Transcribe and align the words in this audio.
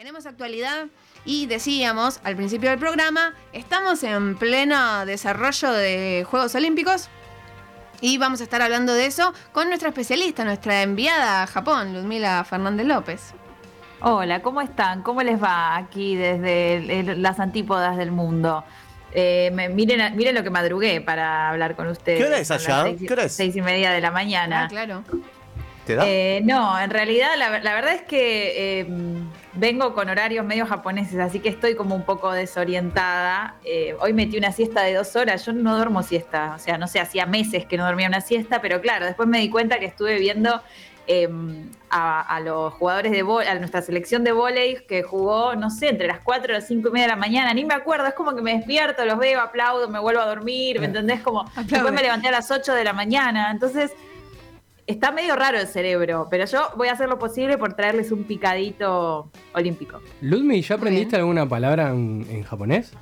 Tenemos 0.00 0.24
actualidad 0.24 0.86
y 1.26 1.44
decíamos 1.44 2.20
al 2.24 2.34
principio 2.34 2.70
del 2.70 2.78
programa, 2.78 3.34
estamos 3.52 4.02
en 4.02 4.34
pleno 4.34 5.04
desarrollo 5.04 5.72
de 5.72 6.24
Juegos 6.26 6.54
Olímpicos 6.54 7.10
y 8.00 8.16
vamos 8.16 8.40
a 8.40 8.44
estar 8.44 8.62
hablando 8.62 8.94
de 8.94 9.04
eso 9.04 9.34
con 9.52 9.68
nuestra 9.68 9.90
especialista, 9.90 10.42
nuestra 10.42 10.80
enviada 10.80 11.42
a 11.42 11.46
Japón, 11.46 11.92
Ludmila 11.92 12.42
Fernández 12.44 12.86
López. 12.86 13.34
Hola, 14.00 14.40
¿cómo 14.40 14.62
están? 14.62 15.02
¿Cómo 15.02 15.22
les 15.22 15.38
va 15.38 15.76
aquí 15.76 16.16
desde 16.16 17.02
las 17.18 17.38
antípodas 17.38 17.98
del 17.98 18.10
mundo? 18.10 18.64
Eh, 19.12 19.50
miren, 19.52 20.16
miren 20.16 20.34
lo 20.34 20.42
que 20.42 20.48
madrugué 20.48 21.02
para 21.02 21.50
hablar 21.50 21.76
con 21.76 21.88
ustedes. 21.88 22.20
¿Qué 22.20 22.26
hora 22.26 22.38
es 22.38 22.50
allá? 22.50 22.84
Seis, 22.84 23.02
¿Qué 23.06 23.12
hora 23.12 23.24
es? 23.24 23.32
Seis 23.34 23.54
y 23.54 23.60
media 23.60 23.90
de 23.92 24.00
la 24.00 24.10
mañana. 24.10 24.64
Ah, 24.64 24.68
claro. 24.68 25.04
¿Te 25.84 25.94
da? 25.94 26.04
Eh, 26.06 26.40
no, 26.42 26.80
en 26.80 26.88
realidad 26.88 27.32
la, 27.36 27.58
la 27.58 27.74
verdad 27.74 27.92
es 27.92 28.02
que 28.02 28.80
eh, 28.80 28.86
vengo 29.52 29.94
con 29.94 30.08
horarios 30.08 30.44
medio 30.44 30.66
japoneses, 30.66 31.18
así 31.18 31.40
que 31.40 31.48
estoy 31.48 31.74
como 31.74 31.94
un 31.94 32.04
poco 32.04 32.32
desorientada. 32.32 33.56
Eh, 33.64 33.96
hoy 34.00 34.12
metí 34.12 34.38
una 34.38 34.52
siesta 34.52 34.82
de 34.82 34.94
dos 34.94 35.16
horas, 35.16 35.44
yo 35.44 35.52
no 35.52 35.76
duermo 35.76 36.02
siesta, 36.02 36.54
o 36.56 36.58
sea, 36.58 36.78
no 36.78 36.86
sé, 36.86 37.00
hacía 37.00 37.26
meses 37.26 37.66
que 37.66 37.76
no 37.76 37.84
dormía 37.84 38.08
una 38.08 38.20
siesta, 38.20 38.60
pero 38.60 38.80
claro, 38.80 39.06
después 39.06 39.28
me 39.28 39.38
di 39.38 39.50
cuenta 39.50 39.78
que 39.78 39.86
estuve 39.86 40.18
viendo 40.18 40.62
em, 41.06 41.68
a, 41.88 42.20
a 42.20 42.40
los 42.40 42.72
jugadores 42.74 43.10
de 43.10 43.20
a 43.20 43.54
nuestra 43.56 43.82
selección 43.82 44.22
de 44.22 44.32
volei 44.32 44.86
que 44.86 45.02
jugó, 45.02 45.56
no 45.56 45.70
sé, 45.70 45.88
entre 45.88 46.06
las 46.06 46.20
4 46.20 46.52
y 46.52 46.54
las 46.54 46.68
5 46.68 46.88
y 46.88 46.92
media 46.92 47.06
de 47.06 47.12
la 47.12 47.16
mañana, 47.16 47.52
ni 47.52 47.64
me 47.64 47.74
acuerdo, 47.74 48.06
es 48.06 48.14
como 48.14 48.34
que 48.36 48.42
me 48.42 48.56
despierto, 48.56 49.04
los 49.04 49.18
veo, 49.18 49.40
aplaudo, 49.40 49.88
me 49.88 49.98
vuelvo 49.98 50.20
a 50.20 50.26
dormir, 50.26 50.78
¿me 50.78 50.86
entendés? 50.86 51.20
Como 51.20 51.50
después 51.56 51.92
me 51.92 52.02
levanté 52.02 52.28
a 52.28 52.32
las 52.32 52.50
8 52.50 52.72
de 52.74 52.84
la 52.84 52.92
mañana, 52.92 53.50
entonces 53.50 53.92
está 54.90 55.10
medio 55.12 55.36
raro 55.36 55.58
el 55.58 55.66
cerebro, 55.66 56.28
pero 56.30 56.44
yo 56.46 56.70
voy 56.76 56.88
a 56.88 56.92
hacer 56.92 57.08
lo 57.08 57.18
posible 57.18 57.56
por 57.58 57.72
traerles 57.74 58.10
un 58.12 58.24
picadito 58.24 59.30
olímpico. 59.54 60.00
Ludmi, 60.20 60.60
¿ya 60.62 60.74
aprendiste 60.76 61.10
bien. 61.16 61.20
alguna 61.20 61.48
palabra 61.48 61.90
en, 61.90 62.26
en 62.30 62.42
japonés? 62.42 62.92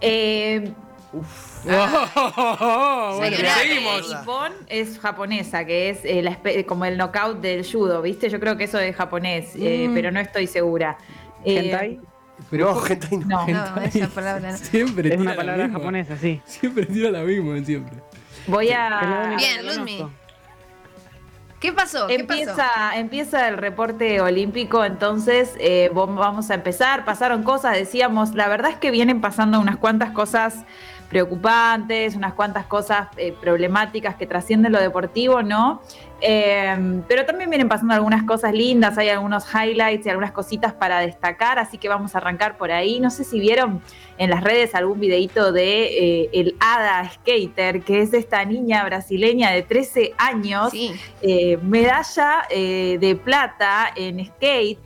Eh, 0.00 0.72
bueno, 1.64 3.36
Señora, 3.36 3.54
seguimos. 3.60 4.08
Nippon 4.08 4.52
es 4.68 4.98
japonesa, 4.98 5.64
que 5.64 5.90
es 5.90 6.04
eh, 6.04 6.22
la 6.22 6.32
espe- 6.32 6.64
como 6.66 6.84
el 6.84 6.96
knockout 6.96 7.40
del 7.40 7.64
judo, 7.70 8.02
¿viste? 8.02 8.28
Yo 8.28 8.40
creo 8.40 8.56
que 8.56 8.64
eso 8.64 8.78
es 8.78 8.96
japonés, 8.96 9.52
eh, 9.56 9.86
Mm. 9.88 9.94
pero 9.94 10.10
no 10.10 10.20
estoy 10.20 10.46
segura. 10.46 10.96
Eh, 11.44 11.58
Hentai 11.58 12.00
Pero 12.50 12.66
No, 12.74 12.80
gente, 12.80 13.08
no. 13.16 13.46
no, 13.46 13.76
No, 13.76 13.82
esa 13.82 14.08
palabra 14.14 14.52
no. 14.52 14.56
siempre 14.56 15.08
es 15.08 15.16
tira 15.16 15.20
una 15.22 15.30
la 15.32 15.36
palabra 15.36 15.68
japonesa, 15.70 16.16
sí. 16.16 16.40
Siempre 16.44 16.86
tira 16.86 17.10
la 17.10 17.20
misma, 17.22 17.62
siempre. 17.64 17.96
voy 18.46 18.70
a... 18.72 19.34
Bien, 19.36 19.66
Ludmi. 19.66 20.06
¿Qué 21.62 21.72
pasó? 21.72 22.08
¿Qué 22.08 22.24
pasó? 22.24 22.40
Empieza, 22.40 22.96
empieza 22.96 23.48
el 23.48 23.56
reporte 23.56 24.20
olímpico, 24.20 24.84
entonces 24.84 25.54
eh, 25.60 25.90
vamos 25.94 26.50
a 26.50 26.54
empezar. 26.54 27.04
Pasaron 27.04 27.44
cosas, 27.44 27.76
decíamos, 27.76 28.34
la 28.34 28.48
verdad 28.48 28.72
es 28.72 28.78
que 28.78 28.90
vienen 28.90 29.20
pasando 29.20 29.60
unas 29.60 29.76
cuantas 29.76 30.10
cosas 30.10 30.64
preocupantes, 31.12 32.16
unas 32.16 32.32
cuantas 32.32 32.64
cosas 32.64 33.08
eh, 33.18 33.34
problemáticas 33.38 34.14
que 34.16 34.26
trascienden 34.26 34.72
lo 34.72 34.80
deportivo, 34.80 35.42
¿no? 35.42 35.82
Eh, 36.22 37.02
pero 37.06 37.26
también 37.26 37.50
vienen 37.50 37.68
pasando 37.68 37.92
algunas 37.92 38.22
cosas 38.22 38.54
lindas, 38.54 38.96
hay 38.96 39.10
algunos 39.10 39.44
highlights 39.52 40.06
y 40.06 40.08
algunas 40.08 40.32
cositas 40.32 40.72
para 40.72 41.00
destacar, 41.00 41.58
así 41.58 41.76
que 41.76 41.90
vamos 41.90 42.14
a 42.14 42.18
arrancar 42.18 42.56
por 42.56 42.72
ahí. 42.72 42.98
No 42.98 43.10
sé 43.10 43.24
si 43.24 43.40
vieron 43.40 43.82
en 44.16 44.30
las 44.30 44.42
redes 44.42 44.74
algún 44.74 45.00
videito 45.00 45.52
de 45.52 46.22
eh, 46.22 46.30
el 46.32 46.56
Ada 46.60 47.10
Skater, 47.10 47.82
que 47.82 48.00
es 48.00 48.14
esta 48.14 48.42
niña 48.46 48.82
brasileña 48.84 49.50
de 49.50 49.62
13 49.62 50.14
años 50.16 50.70
Sí. 50.70 50.92
eh, 51.20 51.58
medalla 51.62 52.46
de 52.48 53.20
plata 53.22 53.92
en 53.94 54.24
skate. 54.24 54.78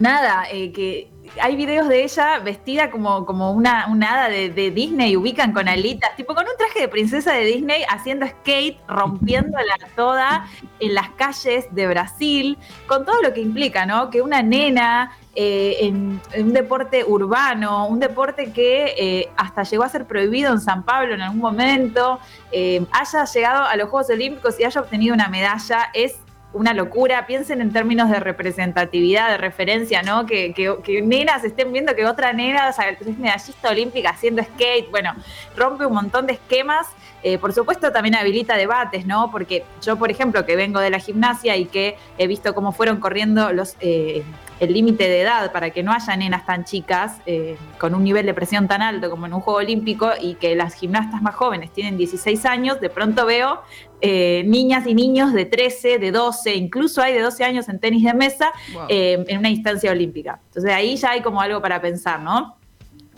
Nada, 0.00 0.44
que 0.50 1.08
hay 1.40 1.56
videos 1.56 1.88
de 1.88 2.04
ella 2.04 2.38
vestida 2.38 2.90
como, 2.90 3.26
como 3.26 3.52
una, 3.52 3.86
una 3.88 4.12
hada 4.12 4.28
de, 4.28 4.50
de 4.50 4.70
Disney, 4.70 5.16
ubican 5.16 5.52
con 5.52 5.68
alitas, 5.68 6.14
tipo 6.16 6.34
con 6.34 6.44
un 6.46 6.56
traje 6.56 6.80
de 6.80 6.88
princesa 6.88 7.32
de 7.32 7.44
Disney 7.44 7.82
haciendo 7.88 8.26
skate, 8.26 8.78
rompiéndola 8.88 9.76
toda 9.96 10.46
en 10.80 10.94
las 10.94 11.10
calles 11.10 11.66
de 11.72 11.86
Brasil, 11.86 12.58
con 12.86 13.04
todo 13.04 13.22
lo 13.22 13.32
que 13.32 13.40
implica, 13.40 13.86
¿no? 13.86 14.10
Que 14.10 14.22
una 14.22 14.42
nena 14.42 15.16
eh, 15.34 15.86
en, 15.86 16.20
en 16.32 16.46
un 16.46 16.52
deporte 16.52 17.04
urbano, 17.04 17.86
un 17.86 18.00
deporte 18.00 18.52
que 18.52 18.94
eh, 18.98 19.28
hasta 19.36 19.62
llegó 19.62 19.84
a 19.84 19.88
ser 19.88 20.04
prohibido 20.04 20.52
en 20.52 20.60
San 20.60 20.82
Pablo 20.82 21.14
en 21.14 21.20
algún 21.20 21.40
momento, 21.40 22.18
eh, 22.50 22.84
haya 22.90 23.24
llegado 23.24 23.64
a 23.64 23.76
los 23.76 23.88
Juegos 23.88 24.10
Olímpicos 24.10 24.58
y 24.58 24.64
haya 24.64 24.80
obtenido 24.80 25.14
una 25.14 25.28
medalla, 25.28 25.90
es 25.94 26.16
una 26.58 26.74
locura. 26.74 27.26
Piensen 27.26 27.60
en 27.60 27.72
términos 27.72 28.10
de 28.10 28.20
representatividad, 28.20 29.30
de 29.30 29.38
referencia, 29.38 30.02
¿no? 30.02 30.26
Que, 30.26 30.52
que, 30.52 31.02
nenas 31.02 31.44
estén 31.44 31.72
viendo 31.72 31.94
que 31.94 32.04
otra 32.04 32.32
nena 32.32 32.68
o 32.68 32.82
es 32.82 33.18
medallista 33.18 33.70
olímpica 33.70 34.10
haciendo 34.10 34.42
skate. 34.42 34.90
Bueno, 34.90 35.14
rompe 35.56 35.86
un 35.86 35.94
montón 35.94 36.26
de 36.26 36.34
esquemas. 36.34 36.88
Eh, 37.22 37.38
por 37.38 37.52
supuesto, 37.52 37.92
también 37.92 38.14
habilita 38.14 38.56
debates, 38.56 39.06
¿no? 39.06 39.30
Porque 39.30 39.64
yo, 39.82 39.96
por 39.96 40.10
ejemplo, 40.10 40.44
que 40.44 40.56
vengo 40.56 40.80
de 40.80 40.90
la 40.90 40.98
gimnasia 40.98 41.56
y 41.56 41.66
que 41.66 41.96
he 42.18 42.26
visto 42.26 42.54
cómo 42.54 42.72
fueron 42.72 42.98
corriendo 42.98 43.52
los. 43.52 43.76
eh, 43.80 44.24
el 44.60 44.72
límite 44.72 45.04
de 45.08 45.20
edad 45.22 45.52
para 45.52 45.70
que 45.70 45.82
no 45.82 45.92
haya 45.92 46.16
nenas 46.16 46.44
tan 46.46 46.64
chicas 46.64 47.20
eh, 47.26 47.56
con 47.78 47.94
un 47.94 48.04
nivel 48.04 48.26
de 48.26 48.34
presión 48.34 48.66
tan 48.68 48.82
alto 48.82 49.10
como 49.10 49.26
en 49.26 49.34
un 49.34 49.40
juego 49.40 49.58
olímpico 49.60 50.10
y 50.20 50.34
que 50.34 50.54
las 50.56 50.74
gimnastas 50.74 51.22
más 51.22 51.34
jóvenes 51.34 51.72
tienen 51.72 51.96
16 51.96 52.44
años, 52.46 52.80
de 52.80 52.90
pronto 52.90 53.24
veo 53.26 53.62
eh, 54.00 54.44
niñas 54.46 54.86
y 54.86 54.94
niños 54.94 55.32
de 55.32 55.44
13, 55.44 55.98
de 55.98 56.12
12, 56.12 56.54
incluso 56.54 57.02
hay 57.02 57.14
de 57.14 57.20
12 57.20 57.44
años 57.44 57.68
en 57.68 57.78
tenis 57.78 58.04
de 58.04 58.14
mesa 58.14 58.52
Wow. 58.72 58.86
eh, 58.88 59.24
en 59.28 59.38
una 59.38 59.50
instancia 59.50 59.90
olímpica. 59.90 60.40
Entonces 60.48 60.72
ahí 60.72 60.96
ya 60.96 61.10
hay 61.10 61.20
como 61.22 61.40
algo 61.40 61.60
para 61.62 61.80
pensar, 61.80 62.20
¿no? 62.20 62.56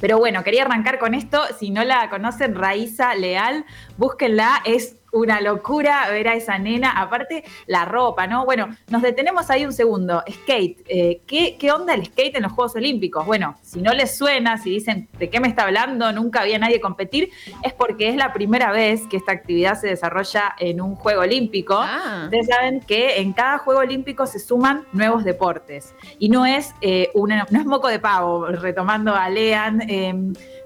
Pero 0.01 0.19
bueno, 0.19 0.43
quería 0.43 0.63
arrancar 0.65 0.99
con 0.99 1.13
esto. 1.15 1.43
Si 1.59 1.71
no 1.71 1.85
la 1.85 2.09
conocen, 2.09 2.55
Raíza 2.55 3.15
Leal, 3.15 3.67
búsquenla. 3.99 4.63
Es 4.65 4.97
una 5.13 5.41
locura 5.41 6.09
ver 6.11 6.29
a 6.29 6.35
esa 6.35 6.59
nena. 6.59 6.93
Aparte, 6.93 7.45
la 7.67 7.85
ropa, 7.85 8.27
¿no? 8.27 8.45
Bueno, 8.45 8.69
nos 8.89 9.03
detenemos 9.03 9.51
ahí 9.51 9.65
un 9.65 9.73
segundo. 9.73 10.23
Skate. 10.31 10.85
eh, 10.89 11.21
¿qué, 11.27 11.57
¿Qué 11.59 11.73
onda 11.73 11.95
el 11.95 12.07
skate 12.07 12.37
en 12.37 12.43
los 12.43 12.53
Juegos 12.53 12.75
Olímpicos? 12.77 13.27
Bueno, 13.27 13.57
si 13.63 13.81
no 13.81 13.93
les 13.93 14.17
suena, 14.17 14.59
si 14.59 14.71
dicen 14.71 15.09
de 15.19 15.31
qué 15.31 15.41
me 15.41 15.49
está 15.49 15.65
hablando, 15.65 16.13
nunca 16.13 16.41
había 16.43 16.59
nadie 16.59 16.81
competir, 16.81 17.31
es 17.63 17.73
porque 17.73 18.09
es 18.09 18.17
la 18.17 18.33
primera 18.33 18.73
vez 18.73 19.07
que 19.09 19.17
esta 19.17 19.33
actividad 19.33 19.79
se 19.79 19.89
desarrolla 19.89 20.55
en 20.59 20.81
un 20.81 20.95
Juego 20.95 21.23
Olímpico. 21.23 21.77
Ah. 21.79 22.23
Ustedes 22.25 22.47
saben 22.47 22.81
que 22.81 23.21
en 23.21 23.33
cada 23.33 23.59
Juego 23.59 23.81
Olímpico 23.81 24.27
se 24.27 24.39
suman 24.39 24.85
nuevos 24.93 25.25
deportes 25.25 25.95
y 26.19 26.29
no 26.29 26.47
es, 26.47 26.75
eh, 26.81 27.11
una, 27.15 27.47
no 27.51 27.61
es 27.61 27.67
moco 27.67 27.89
de 27.89 27.99
pavo, 27.99 28.47
retomando 28.47 29.15
a 29.15 29.29
Lean, 29.29 29.83
eh, 29.89 30.15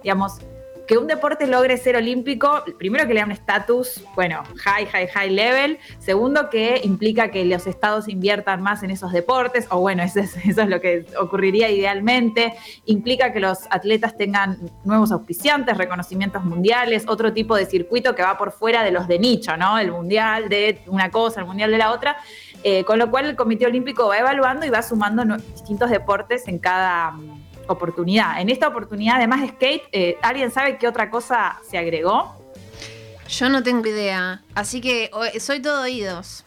digamos, 0.02 0.38
que 0.86 0.98
un 0.98 1.06
deporte 1.06 1.46
logre 1.46 1.76
ser 1.76 1.96
olímpico, 1.96 2.64
primero 2.78 3.06
que 3.06 3.14
le 3.14 3.20
da 3.20 3.26
un 3.26 3.32
estatus, 3.32 4.04
bueno, 4.14 4.42
high, 4.64 4.86
high, 4.86 5.08
high 5.08 5.30
level, 5.30 5.78
segundo 5.98 6.50
que 6.50 6.80
implica 6.84 7.30
que 7.30 7.44
los 7.44 7.66
estados 7.66 8.08
inviertan 8.08 8.62
más 8.62 8.82
en 8.82 8.90
esos 8.90 9.12
deportes, 9.12 9.66
o 9.70 9.80
bueno, 9.80 10.02
eso 10.04 10.20
es, 10.20 10.36
eso 10.46 10.62
es 10.62 10.68
lo 10.68 10.80
que 10.80 11.06
ocurriría 11.20 11.70
idealmente, 11.70 12.54
implica 12.86 13.32
que 13.32 13.40
los 13.40 13.60
atletas 13.70 14.16
tengan 14.16 14.58
nuevos 14.84 15.12
auspiciantes, 15.12 15.76
reconocimientos 15.76 16.44
mundiales, 16.44 17.04
otro 17.08 17.32
tipo 17.32 17.56
de 17.56 17.66
circuito 17.66 18.14
que 18.14 18.22
va 18.22 18.36
por 18.36 18.52
fuera 18.52 18.82
de 18.82 18.90
los 18.90 19.08
de 19.08 19.18
nicho, 19.18 19.56
¿no? 19.56 19.78
El 19.78 19.92
mundial 19.92 20.48
de 20.48 20.80
una 20.86 21.10
cosa, 21.10 21.40
el 21.40 21.46
mundial 21.46 21.70
de 21.70 21.78
la 21.78 21.92
otra, 21.92 22.16
eh, 22.62 22.84
con 22.84 22.98
lo 22.98 23.10
cual 23.10 23.26
el 23.26 23.36
Comité 23.36 23.66
Olímpico 23.66 24.08
va 24.08 24.18
evaluando 24.18 24.64
y 24.66 24.70
va 24.70 24.82
sumando 24.82 25.24
distintos 25.36 25.90
deportes 25.90 26.48
en 26.48 26.58
cada 26.58 27.14
oportunidad. 27.68 28.40
En 28.40 28.48
esta 28.50 28.68
oportunidad, 28.68 29.16
además 29.16 29.40
de 29.42 29.48
skate, 29.48 29.82
eh, 29.92 30.16
¿alguien 30.22 30.50
sabe 30.50 30.76
qué 30.78 30.88
otra 30.88 31.10
cosa 31.10 31.58
se 31.68 31.78
agregó? 31.78 32.40
Yo 33.28 33.48
no 33.48 33.62
tengo 33.62 33.86
idea. 33.86 34.42
Así 34.54 34.80
que 34.80 35.10
soy 35.40 35.60
todo 35.60 35.82
oídos. 35.82 36.44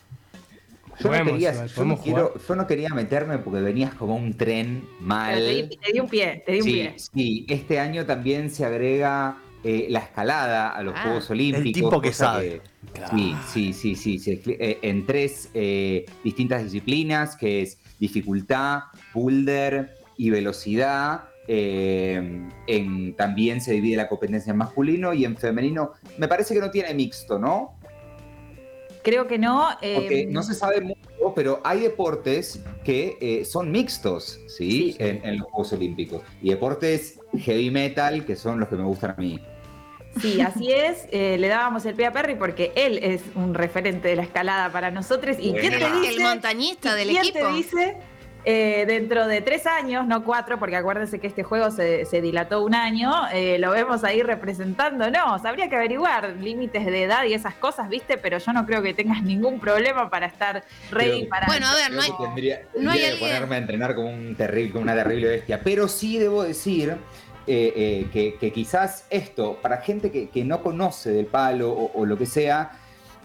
Yo 1.00 1.12
no, 1.12 1.26
quería, 1.26 1.52
igual, 1.52 1.68
yo, 1.68 1.70
no 1.70 1.76
podemos 1.76 2.00
quiero, 2.02 2.34
yo 2.48 2.56
no 2.56 2.66
quería 2.68 2.90
meterme 2.90 3.38
porque 3.38 3.62
venías 3.62 3.94
como 3.94 4.16
un 4.16 4.36
tren 4.36 4.88
mal. 5.00 5.36
Pero 5.36 5.46
Te, 5.46 5.54
di, 5.54 5.78
te 5.78 5.92
di 5.94 6.00
un 6.00 6.10
pie, 6.10 6.44
te 6.44 6.52
di 6.54 6.60
un 6.62 6.66
pie. 6.66 6.94
sí, 6.98 7.46
este 7.50 7.80
año 7.80 8.06
también 8.08 8.50
se 8.50 8.66
agrega 8.66 9.38
eh, 9.64 9.86
la 9.90 10.00
escalada 10.00 10.70
a 10.70 10.82
los 10.82 10.96
Ah, 10.98 11.04
Juegos 11.04 11.30
Olímpicos. 11.30 11.72
tipo 11.74 12.02
que 12.02 12.14
sabe. 12.14 12.62
Sí, 13.12 13.36
sí, 13.48 13.74
sí, 13.74 14.18
sí. 14.18 14.42
eh, 14.48 14.80
en 14.82 15.06
tres 15.06 15.52
eh, 15.54 16.06
distintas 16.24 16.64
disciplinas, 16.64 17.36
que 17.36 17.62
es 17.62 17.78
dificultad, 18.00 18.80
boulder 19.14 19.97
y 20.18 20.30
velocidad. 20.30 21.26
Eh, 21.50 22.42
en, 22.68 23.16
también 23.16 23.62
se 23.62 23.72
divide 23.72 23.96
la 23.96 24.10
competencia 24.10 24.52
en 24.52 24.58
masculino 24.58 25.14
y 25.14 25.24
en 25.24 25.38
femenino. 25.38 25.94
Me 26.18 26.28
parece 26.28 26.54
que 26.54 26.60
no 26.60 26.72
tiene 26.72 26.94
mixto, 26.94 27.40
¿no? 27.40 27.78
Creo 29.04 29.28
que 29.28 29.38
no. 29.38 29.70
eh, 29.82 29.96
Porque 29.96 30.26
no 30.26 30.44
se 30.44 30.54
sabe 30.54 30.82
mucho, 30.82 31.34
pero 31.34 31.62
hay 31.64 31.80
deportes 31.80 32.60
que 32.84 33.18
eh, 33.22 33.46
son 33.46 33.72
mixtos, 33.72 34.42
¿sí? 34.48 34.92
Sí. 34.92 34.96
En, 35.00 35.22
en 35.24 35.38
los 35.40 35.48
Juegos 35.50 35.72
Olímpicos. 35.72 36.22
Y 36.42 36.50
deportes 36.50 37.18
heavy 37.40 37.72
metal, 37.72 38.26
que 38.26 38.36
son 38.36 38.60
los 38.60 38.68
que 38.68 38.76
me 38.76 38.84
gustan 38.84 39.12
a 39.12 39.16
mí. 39.22 39.40
Sí, 40.20 40.42
así 40.42 40.72
es. 40.72 41.06
eh, 41.12 41.38
le 41.40 41.48
dábamos 41.48 41.86
el 41.86 41.94
pie 41.96 42.08
a 42.08 42.12
Perry 42.12 42.36
porque 42.36 42.74
él 42.76 43.00
es 43.02 43.22
un 43.36 43.54
referente 43.54 44.10
de 44.10 44.16
la 44.18 44.24
escalada 44.24 44.70
para 44.72 44.92
nosotros. 44.92 45.38
¿Y 45.40 45.52
Bueno. 45.52 45.62
quién 45.70 45.80
te 45.80 45.86
El, 45.86 46.02
dice? 46.02 46.14
el 46.16 46.24
montañista 46.24 46.96
del 46.96 47.08
¿Quién 47.10 47.24
equipo. 47.24 47.40
te 47.48 47.54
dice 47.54 47.98
eh, 48.46 48.86
dentro 48.88 49.28
de 49.28 49.42
tres 49.42 49.66
años, 49.68 50.08
no 50.08 50.24
cuatro, 50.24 50.58
porque 50.58 50.76
acuérdense 50.78 51.20
que 51.20 51.28
este 51.28 51.44
juego 51.44 51.70
se, 51.72 52.06
se 52.06 52.22
dilató 52.22 52.64
un 52.64 52.76
año, 52.76 53.12
eh, 53.34 53.58
lo 53.60 53.72
vemos 53.72 54.04
ahí 54.04 54.22
representándonos. 54.24 55.44
Habría 55.46 55.70
que 55.70 55.76
averiguar 55.76 56.30
límites 56.40 56.86
de 56.86 57.04
edad 57.04 57.24
y 57.26 57.34
esas 57.34 57.56
cosas, 57.56 57.90
¿viste? 57.90 58.18
Pero 58.18 58.38
yo 58.38 58.54
no 58.54 58.66
creo 58.66 58.82
que 58.82 58.94
tengas 58.94 59.22
ningún 59.24 59.60
problema 59.60 60.10
para 60.10 60.28
estar 60.28 60.64
ready 60.92 61.20
Creo- 61.20 61.30
para. 61.30 61.48
Bueno, 61.48 61.68
a 61.68 61.76
ver, 61.76 61.92
no 61.92 62.02
hay, 62.02 62.12
tendría, 62.20 62.62
no 62.80 62.92
hay 62.92 63.00
que 63.00 63.06
alguien- 63.08 63.20
ponerme 63.20 63.56
a 63.56 63.58
entrenar 63.60 63.96
como, 63.96 64.10
un 64.10 64.36
terrible, 64.36 64.72
como 64.72 64.84
una 64.84 64.96
terrible 64.96 65.28
bestia. 65.28 65.62
Pero 65.64 65.88
sí 65.88 66.18
debo 66.18 66.44
decir 66.44 66.96
eh, 67.48 67.74
eh, 67.76 68.08
que, 68.14 68.36
que 68.36 68.52
quizás 68.54 69.06
esto, 69.10 69.58
para 69.62 69.78
gente 69.78 70.12
que, 70.12 70.30
que 70.30 70.44
no 70.44 70.62
conoce 70.62 71.10
del 71.12 71.26
palo 71.26 71.72
o, 71.72 71.92
o 72.00 72.06
lo 72.06 72.18
que 72.18 72.26
sea, 72.26 72.72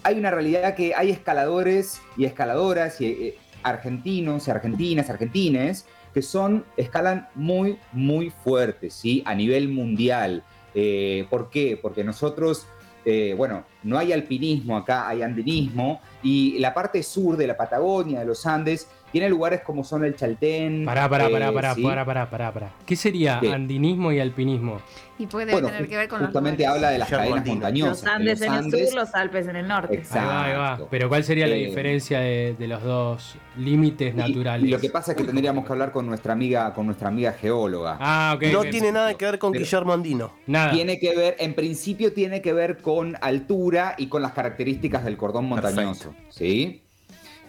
hay 0.05 0.19
una 0.19 0.33
realidad 0.33 0.75
que 0.75 0.95
hay 0.97 1.11
escaladores 1.11 2.01
y 2.17 2.25
escaladoras 2.25 3.01
y 3.01 3.07
eh, 3.07 3.39
argentinos 3.63 4.49
y 4.49 4.51
argentinas, 4.51 5.11
argentines, 5.11 5.87
que 6.13 6.23
son, 6.23 6.65
escalan 6.77 7.29
muy, 7.35 7.79
muy 7.93 8.31
fuertes, 8.31 8.95
¿sí? 8.95 9.23
A 9.27 9.35
nivel 9.35 9.69
mundial. 9.69 10.45
Eh, 10.75 11.27
¿Por 11.31 11.51
qué? 11.51 11.79
Porque 11.81 12.05
nosotros, 12.05 12.67
eh, 13.05 13.35
bueno, 13.37 13.65
no 13.83 13.99
hay 13.99 14.13
alpinismo 14.13 14.77
acá, 14.77 15.09
hay 15.09 15.23
andinismo, 15.23 16.01
y 16.23 16.59
la 16.59 16.73
parte 16.75 17.03
sur 17.03 17.37
de 17.37 17.47
la 17.47 17.57
Patagonia, 17.57 18.21
de 18.21 18.27
los 18.27 18.47
Andes, 18.47 18.89
tiene 19.11 19.29
lugares 19.29 19.61
como 19.61 19.85
son 19.85 20.05
el 20.07 20.17
Chaltén. 20.17 20.85
Pará, 20.87 21.07
pará, 21.09 21.27
eh, 21.29 21.33
pará, 21.33 21.53
pará, 21.53 21.75
¿sí? 21.75 21.83
pará, 21.83 22.05
pará, 22.05 22.31
pará, 22.31 22.53
pará. 22.53 22.71
¿Qué 22.87 22.97
sería 22.97 23.39
¿Qué? 23.41 23.53
andinismo 23.53 24.11
y 24.13 24.21
alpinismo? 24.21 24.81
y 25.19 25.27
puede 25.27 25.53
Bueno, 25.53 25.69
tener 25.69 25.89
que 25.89 25.97
ver 25.97 26.09
con 26.09 26.19
los 26.19 26.29
justamente 26.31 26.63
lugares. 26.65 26.77
habla 26.83 26.91
de 26.91 26.99
las 26.99 27.09
cadenas 27.09 27.47
montañosas. 27.47 28.03
los 28.03 28.13
Andes 28.13 28.41
de 28.41 28.47
en 28.47 28.53
los 28.53 28.59
el 28.59 28.65
Andes. 28.65 28.89
sur, 28.91 28.99
los 28.99 29.15
Alpes 29.15 29.47
en 29.47 29.57
el 29.57 29.69
norte. 29.69 29.95
Exacto. 29.95 30.31
Ahí 30.31 30.53
va, 30.57 30.73
ahí 30.75 30.81
va. 30.81 30.87
Pero 30.91 31.09
¿cuál 31.09 31.23
sería 31.23 31.47
la 31.47 31.55
Eh, 31.55 31.67
diferencia 31.67 32.19
de, 32.19 32.57
de 32.59 32.67
los 32.67 32.83
dos 32.83 33.37
límites 33.57 34.15
naturales? 34.17 34.67
Y, 34.67 34.71
lo 34.73 34.81
que 34.81 34.91
pasa 34.91 35.13
es 35.13 35.19
que 35.19 35.23
tendríamos 35.23 35.65
que 35.65 35.73
hablar 35.73 35.93
con 35.93 36.07
nuestra 36.07 36.33
amiga, 36.33 36.73
con 36.75 36.87
nuestra 36.87 37.07
amiga 37.09 37.33
geóloga. 37.35 37.99
Ah, 38.01 38.33
ok. 38.37 38.47
No 38.53 38.63
tiene 38.65 38.91
nada 38.91 39.15
que 39.15 39.25
ver 39.27 39.39
con 39.39 39.53
Pero- 39.53 39.65
Guillermo 39.65 39.93
Andino. 39.93 40.33
Nada. 40.49 40.73
Tiene 40.73 40.99
que 40.99 41.15
ver, 41.15 41.37
en 41.39 41.55
principio 41.55 42.13
tiene 42.13 42.43
que 42.43 42.53
ver 42.53 42.79
con 42.79 43.17
altura 43.21 43.72
y 43.99 44.07
con 44.07 44.23
las 44.23 44.33
características 44.33 45.05
del 45.05 45.17
cordón 45.17 45.47
montañoso, 45.47 46.15
¿sí? 46.29 46.83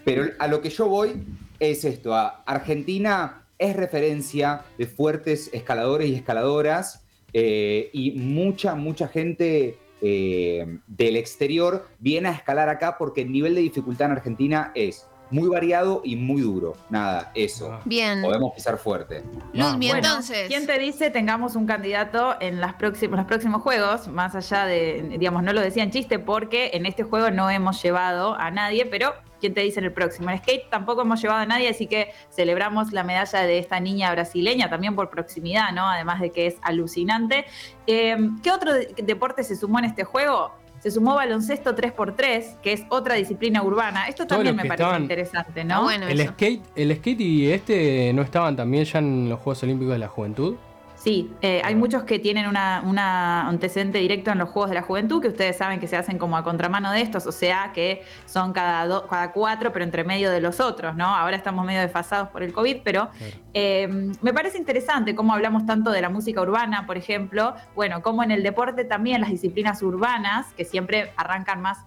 Pero 0.05 0.25
a 0.39 0.47
lo 0.47 0.61
que 0.61 0.69
yo 0.69 0.87
voy 0.87 1.23
es 1.59 1.85
esto, 1.85 2.13
a 2.13 2.43
Argentina 2.45 3.43
es 3.57 3.75
referencia 3.75 4.63
de 4.77 4.87
fuertes 4.87 5.49
escaladores 5.53 6.09
y 6.09 6.15
escaladoras 6.15 7.05
eh, 7.31 7.89
y 7.93 8.11
mucha, 8.11 8.75
mucha 8.75 9.07
gente 9.07 9.77
eh, 10.01 10.79
del 10.87 11.15
exterior 11.15 11.87
viene 11.99 12.29
a 12.29 12.33
escalar 12.33 12.69
acá 12.69 12.97
porque 12.97 13.21
el 13.21 13.31
nivel 13.31 13.55
de 13.55 13.61
dificultad 13.61 14.07
en 14.07 14.17
Argentina 14.17 14.71
es 14.75 15.07
muy 15.33 15.49
variado 15.49 16.01
y 16.03 16.15
muy 16.15 16.41
duro. 16.41 16.73
Nada, 16.89 17.31
eso. 17.35 17.71
Ah. 17.73 17.81
Bien. 17.85 18.21
Podemos 18.21 18.53
pisar 18.53 18.77
fuerte. 18.77 19.23
Luzmi, 19.53 19.87
Bueno, 19.89 20.07
entonces. 20.07 20.47
¿Quién 20.47 20.65
te 20.67 20.77
dice 20.79 21.09
tengamos 21.09 21.55
un 21.55 21.65
candidato 21.65 22.35
en 22.39 22.61
las 22.61 22.75
próximos, 22.75 23.17
los 23.17 23.25
próximos 23.27 23.61
juegos? 23.61 24.07
Más 24.07 24.35
allá 24.35 24.65
de, 24.65 25.15
digamos, 25.17 25.43
no 25.43 25.51
lo 25.53 25.61
decía 25.61 25.83
en 25.83 25.91
chiste 25.91 26.19
porque 26.19 26.71
en 26.73 26.85
este 26.85 27.03
juego 27.03 27.31
no 27.31 27.49
hemos 27.49 27.81
llevado 27.81 28.35
a 28.35 28.51
nadie, 28.51 28.85
pero 28.85 29.13
¿quién 29.41 29.53
te 29.53 29.61
dice 29.61 29.79
en 29.79 29.85
el 29.85 29.91
próximo? 29.91 30.29
En 30.29 30.37
skate 30.37 30.69
tampoco 30.69 31.01
hemos 31.01 31.21
llevado 31.21 31.41
a 31.41 31.45
nadie, 31.45 31.67
así 31.69 31.87
que 31.87 32.11
celebramos 32.29 32.93
la 32.93 33.03
medalla 33.03 33.41
de 33.41 33.57
esta 33.57 33.79
niña 33.79 34.11
brasileña 34.11 34.69
también 34.69 34.95
por 34.95 35.09
proximidad, 35.09 35.71
¿no? 35.73 35.89
Además 35.89 36.21
de 36.21 36.31
que 36.31 36.47
es 36.47 36.55
alucinante. 36.61 37.45
Eh, 37.87 38.15
¿Qué 38.43 38.51
otro 38.51 38.73
de- 38.73 38.93
deporte 39.03 39.43
se 39.43 39.55
sumó 39.55 39.79
en 39.79 39.85
este 39.85 40.03
juego? 40.03 40.53
Se 40.83 40.91
sumó 40.91 41.15
baloncesto 41.15 41.73
3x3, 41.73 42.57
que 42.61 42.73
es 42.73 42.83
otra 42.89 43.15
disciplina 43.15 43.63
urbana. 43.63 44.09
Esto 44.09 44.27
también 44.27 44.53
me 44.53 44.63
parece 44.65 44.83
estaban- 44.83 45.01
interesante, 45.03 45.63
¿no? 45.63 45.83
bueno 45.83 46.07
El 46.09 46.19
eso. 46.19 46.33
skate, 46.33 46.61
el 46.75 46.93
skate 46.97 47.21
y 47.21 47.51
este 47.51 48.11
no 48.11 48.21
estaban 48.21 48.57
también 48.57 48.83
ya 48.83 48.99
en 48.99 49.29
los 49.29 49.39
Juegos 49.39 49.63
Olímpicos 49.63 49.93
de 49.93 49.99
la 49.99 50.09
Juventud. 50.09 50.55
Sí, 51.03 51.33
eh, 51.41 51.61
hay 51.65 51.75
muchos 51.75 52.03
que 52.03 52.17
tienen 52.17 52.47
una, 52.47 52.81
una 52.85 53.45
antecedente 53.49 53.97
directo 53.97 54.31
en 54.31 54.37
los 54.37 54.47
Juegos 54.47 54.69
de 54.69 54.75
la 54.75 54.83
Juventud, 54.83 55.21
que 55.21 55.27
ustedes 55.27 55.57
saben 55.57 55.81
que 55.81 55.87
se 55.87 55.97
hacen 55.97 56.17
como 56.17 56.37
a 56.37 56.45
contramano 56.45 56.91
de 56.93 57.01
estos, 57.01 57.27
o 57.27 57.33
sea 57.33 57.71
que 57.73 58.05
son 58.25 58.53
cada, 58.53 58.87
do- 58.87 59.05
cada 59.07 59.33
cuatro, 59.33 59.73
pero 59.73 59.83
entre 59.83 60.05
medio 60.05 60.31
de 60.31 60.39
los 60.39 60.61
otros, 60.61 60.95
¿no? 60.95 61.07
Ahora 61.13 61.35
estamos 61.35 61.65
medio 61.65 61.81
desfasados 61.81 62.29
por 62.29 62.41
el 62.41 62.53
COVID, 62.53 62.77
pero 62.85 63.09
Claro. 63.17 63.33
eh, 63.53 64.13
me 64.21 64.31
parece 64.33 64.57
interesante 64.57 65.13
cómo 65.13 65.33
hablamos 65.33 65.65
tanto 65.65 65.91
de 65.91 65.99
la 66.01 66.07
música 66.07 66.39
urbana, 66.41 66.85
por 66.87 66.95
ejemplo, 66.95 67.53
bueno, 67.75 68.01
como 68.01 68.23
en 68.23 68.31
el 68.31 68.41
deporte 68.41 68.85
también 68.85 69.19
las 69.19 69.29
disciplinas 69.29 69.81
urbanas, 69.83 70.53
que 70.55 70.63
siempre 70.63 71.11
arrancan 71.17 71.59
más 71.61 71.79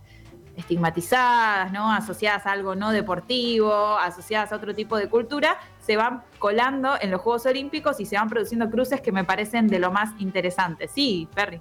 estigmatizadas, 0.56 1.70
¿no? 1.72 1.92
Asociadas 1.92 2.46
a 2.46 2.52
algo 2.52 2.74
no 2.74 2.90
deportivo, 2.90 3.98
asociadas 3.98 4.52
a 4.52 4.56
otro 4.56 4.74
tipo 4.74 4.96
de 4.96 5.08
cultura, 5.08 5.58
se 5.86 5.96
van 5.96 6.22
colando 6.38 6.94
en 7.00 7.10
los 7.10 7.20
Juegos 7.20 7.46
Olímpicos 7.46 8.00
y 8.00 8.06
se 8.06 8.16
van 8.16 8.28
produciendo 8.28 8.68
cruces 8.68 9.00
que 9.00 9.12
me 9.12 9.24
parecen 9.24 9.68
de 9.68 9.78
lo 9.78 9.92
más 9.92 10.10
interesantes. 10.18 10.90
Sí, 10.92 11.28
Perry. 11.34 11.60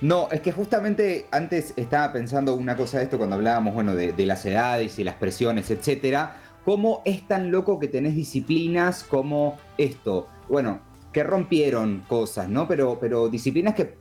No, 0.00 0.28
es 0.30 0.40
que 0.40 0.52
justamente 0.52 1.26
antes 1.32 1.74
estaba 1.76 2.12
pensando 2.12 2.54
una 2.54 2.76
cosa 2.76 2.98
de 2.98 3.04
esto 3.04 3.18
cuando 3.18 3.34
hablábamos, 3.36 3.74
bueno, 3.74 3.94
de, 3.94 4.12
de 4.12 4.26
las 4.26 4.46
edades 4.46 4.98
y 4.98 5.04
las 5.04 5.16
presiones, 5.16 5.70
etcétera. 5.70 6.36
¿Cómo 6.64 7.02
es 7.04 7.26
tan 7.26 7.50
loco 7.50 7.78
que 7.78 7.88
tenés 7.88 8.14
disciplinas 8.14 9.02
como 9.02 9.58
esto? 9.76 10.28
Bueno, 10.48 10.80
que 11.12 11.22
rompieron 11.22 12.04
cosas, 12.06 12.48
¿no? 12.48 12.68
Pero, 12.68 12.98
pero 13.00 13.28
disciplinas 13.28 13.74
que 13.74 13.96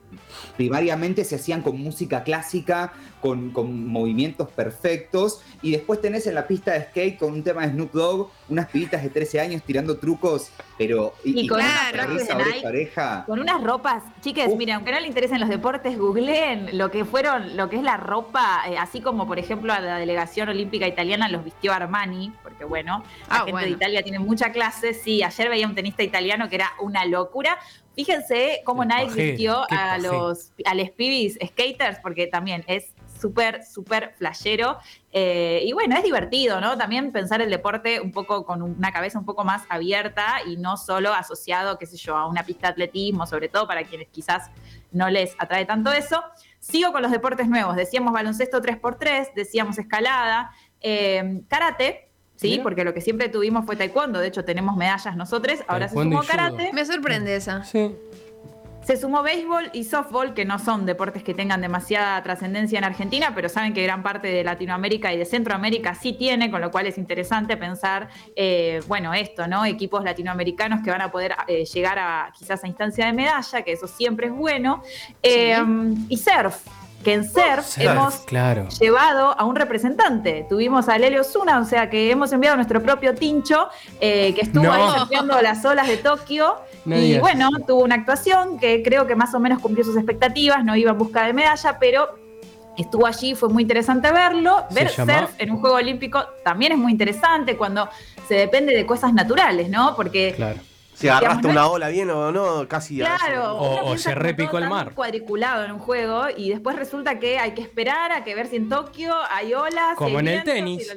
primariamente 0.58 1.24
se 1.24 1.36
hacían 1.36 1.62
con 1.62 1.80
música 1.80 2.24
clásica, 2.24 2.94
con, 3.22 3.52
con 3.52 3.88
movimientos 3.88 4.50
perfectos, 4.52 5.42
y 5.62 5.72
después 5.72 6.02
tenés 6.02 6.28
en 6.28 6.36
la 6.36 6.46
pista 6.48 6.74
de 6.74 6.84
skate 6.84 7.18
con 7.18 7.34
un 7.34 7.44
tema 7.44 7.66
de 7.66 7.72
Snoop 7.74 7.94
Dogg, 7.94 8.30
unas 8.50 8.68
pibitas 8.70 9.02
de 9.02 9.10
13 9.10 9.40
años 9.40 9.64
tirando 9.66 9.98
trucos, 9.98 10.52
pero... 10.78 11.14
Y 11.24 11.48
con 11.48 11.60
unas 11.60 11.94
una 11.94 12.04
oreja 12.06 12.36
Nike. 12.36 12.68
oreja. 12.68 13.24
Con 13.26 13.40
unas 13.40 13.64
ropas, 13.64 14.04
chiques, 14.22 14.48
Uf. 14.50 14.58
miren, 14.58 14.76
aunque 14.76 14.92
no 14.92 15.00
le 15.00 15.08
interesen 15.08 15.40
los 15.40 15.50
deportes, 15.50 15.98
googleen 15.98 16.78
lo 16.78 16.92
que 16.92 17.06
fueron, 17.06 17.56
lo 17.56 17.70
que 17.70 17.78
es 17.78 17.84
la 17.84 17.96
ropa, 17.98 18.64
eh, 18.70 18.78
así 18.78 19.00
como 19.00 19.26
por 19.26 19.40
ejemplo 19.40 19.72
a 19.72 19.80
la 19.80 19.98
delegación 19.98 20.50
olímpica 20.50 20.88
italiana 20.88 21.30
los 21.30 21.44
vistió 21.46 21.72
Armani, 21.74 22.34
porque 22.44 22.66
bueno, 22.66 23.04
la 23.30 23.36
Ah, 23.36 23.36
gente 23.38 23.52
bueno. 23.54 23.68
de 23.68 23.74
Italia 23.74 24.04
tiene 24.04 24.20
mucha 24.20 24.52
clase. 24.52 24.94
Sí, 24.94 25.24
ayer 25.24 25.50
veía 25.50 25.68
un 25.68 25.76
tenista 25.76 26.04
italiano 26.04 26.50
que 26.50 26.56
era 26.56 26.72
una 26.82 27.06
locura. 27.06 27.58
Fíjense 27.96 28.62
cómo 28.66 28.84
Nike 28.84 29.14
vistió 29.14 29.66
a 29.70 29.98
los, 29.98 30.52
a 30.66 30.74
los 30.74 30.90
pibis 30.92 31.38
skaters, 31.46 32.00
porque 32.00 32.28
también 32.28 32.64
es 32.68 32.94
súper, 33.24 33.64
súper 33.64 34.14
flashero. 34.18 34.78
Eh, 35.12 35.62
y 35.64 35.72
bueno, 35.72 35.96
es 35.96 36.04
divertido, 36.04 36.60
¿no? 36.60 36.78
También 36.78 37.12
pensar 37.12 37.42
el 37.42 37.50
deporte 37.50 38.02
un 38.02 38.12
poco 38.12 38.46
con 38.46 38.62
una 38.62 38.92
cabeza 38.92 39.18
un 39.18 39.26
poco 39.26 39.46
más 39.46 39.64
abierta 39.70 40.42
y 40.46 40.58
no 40.58 40.76
solo 40.76 41.14
asociado, 41.14 41.78
qué 41.78 41.86
sé 41.86 41.96
yo, 41.98 42.18
a 42.18 42.28
una 42.28 42.44
pista 42.44 42.68
de 42.68 42.72
atletismo, 42.74 43.26
sobre 43.26 43.48
todo 43.48 43.66
para 43.66 43.84
quienes 43.86 44.10
quizás 44.10 44.50
no 44.92 45.10
les 45.10 45.36
atrae 45.40 45.66
tanto 45.66 45.94
eso. 45.94 46.22
Sigo 46.60 46.92
con 46.92 47.02
los 47.02 47.12
deportes 47.12 47.48
nuevos. 47.48 47.76
Decíamos 47.76 48.12
baloncesto 48.12 48.62
3x3, 48.62 49.34
decíamos 49.34 49.78
escalada, 49.78 50.52
eh, 50.82 51.42
karate. 51.48 52.10
Sí, 52.44 52.50
Mira. 52.52 52.64
porque 52.64 52.84
lo 52.84 52.94
que 52.94 53.00
siempre 53.00 53.30
tuvimos 53.30 53.66
fue 53.66 53.78
taekwondo. 53.78 54.20
De 54.20 54.28
hecho, 54.28 54.44
tenemos 54.44 54.76
medallas 54.76 55.16
nosotros. 55.16 55.60
Ahora 55.66 55.88
se 55.88 55.96
sumó 55.96 56.22
karate. 56.24 56.72
Me 56.74 56.86
sorprende 56.86 57.34
esa. 57.38 57.64
Sí. 57.64 57.96
Se 58.86 58.98
sumó 58.98 59.24
béisbol 59.24 59.70
y 59.72 59.86
softball, 59.86 60.34
que 60.34 60.44
no 60.44 60.60
son 60.60 60.86
deportes 60.86 61.24
que 61.24 61.34
tengan 61.34 61.62
demasiada 61.62 62.22
trascendencia 62.22 62.78
en 62.80 62.84
Argentina, 62.84 63.32
pero 63.34 63.48
saben 63.48 63.74
que 63.74 63.82
gran 63.82 64.04
parte 64.04 64.28
de 64.28 64.44
Latinoamérica 64.44 65.14
y 65.14 65.18
de 65.18 65.24
Centroamérica 65.24 65.96
sí 65.96 66.12
tiene, 66.12 66.52
con 66.52 66.60
lo 66.60 66.70
cual 66.70 66.88
es 66.88 66.98
interesante 66.98 67.56
pensar, 67.56 68.10
eh, 68.36 68.82
bueno, 68.88 69.14
esto, 69.14 69.48
¿no? 69.48 69.64
Equipos 69.64 70.04
latinoamericanos 70.04 70.82
que 70.84 70.92
van 70.92 71.02
a 71.02 71.12
poder 71.12 71.34
eh, 71.48 71.64
llegar 71.64 71.98
a 71.98 72.34
quizás 72.38 72.62
a 72.66 72.68
instancia 72.68 73.06
de 73.06 73.14
medalla, 73.14 73.62
que 73.62 73.72
eso 73.72 73.88
siempre 73.88 74.28
es 74.28 74.34
bueno. 74.34 74.84
Eh, 75.22 75.56
Y 76.10 76.18
surf, 76.18 76.58
que 77.04 77.14
en 77.14 77.24
surf, 77.26 77.66
Surf, 77.66 77.78
hemos 77.80 78.16
claro. 78.20 78.68
llevado 78.80 79.38
a 79.38 79.44
un 79.46 79.56
representante. 79.56 80.46
Tuvimos 80.50 80.88
a 80.90 80.98
Lelio 80.98 81.24
Zuna, 81.24 81.60
o 81.60 81.66
sea 81.66 81.90
que 81.90 82.10
hemos 82.12 82.32
enviado 82.32 82.54
a 82.54 82.58
nuestro 82.58 82.82
propio 82.82 83.14
Tincho, 83.14 83.68
eh, 84.00 84.34
que 84.34 84.42
estuvo 84.42 84.64
No. 84.64 84.74
ahí 84.74 85.00
surfeando 85.00 85.42
las 85.42 85.64
olas 85.66 85.88
de 85.88 85.98
Tokio. 85.98 86.56
No 86.86 86.98
y 86.98 87.02
digas 87.02 87.22
bueno, 87.22 87.50
tuvo 87.68 87.84
una 87.84 87.96
actuación 87.96 88.58
que 88.60 88.82
creo 88.84 89.06
que 89.08 89.16
más 89.16 89.34
o 89.34 89.40
menos 89.40 89.60
cumplió 89.60 89.86
sus 89.86 89.96
expectativas, 89.98 90.64
no 90.66 90.76
iba 90.76 90.92
en 90.92 90.98
busca 90.98 91.26
de 91.26 91.34
medalla, 91.34 91.78
pero 91.80 92.10
estuvo 92.78 93.06
allí, 93.06 93.36
fue 93.36 93.50
muy 93.50 93.64
interesante 93.64 94.12
verlo. 94.12 94.64
Ver 94.72 94.90
llama- 94.90 95.20
surf 95.20 95.32
en 95.40 95.52
un 95.52 95.60
juego 95.60 95.76
olímpico 95.76 96.24
también 96.44 96.72
es 96.72 96.78
muy 96.78 96.92
interesante 96.92 97.56
cuando 97.58 97.88
se 98.28 98.36
depende 98.36 98.74
de 98.76 98.86
cosas 98.86 99.14
naturales, 99.14 99.70
¿no? 99.70 99.96
Porque 99.96 100.34
Claro. 100.36 100.60
Si 100.94 101.08
agarraste 101.10 101.48
una 101.48 101.68
ola 101.68 101.90
bien 101.90 102.10
o 102.10 102.32
no, 102.32 102.68
casi. 102.68 102.98
Claro. 102.98 103.56
O- 103.58 103.98
se 103.98 104.14
repicó 104.16 104.58
el 104.58 104.70
mar. 104.70 104.94
cuadriculado 104.94 105.64
en 105.66 105.72
un 105.72 105.80
juego 105.80 106.26
y 106.36 106.50
después 106.50 106.76
resulta 106.76 107.20
que 107.20 107.40
hay 107.40 107.54
que 107.54 107.62
esperar 107.62 108.12
a 108.12 108.24
que 108.24 108.36
ver 108.36 108.48
si 108.48 108.58
en 108.58 108.70
Tokio 108.70 109.14
hay 109.30 109.54
olas. 109.54 109.96
Como 109.96 110.20
en 110.20 110.28
el 110.28 110.44
tenis. 110.44 110.90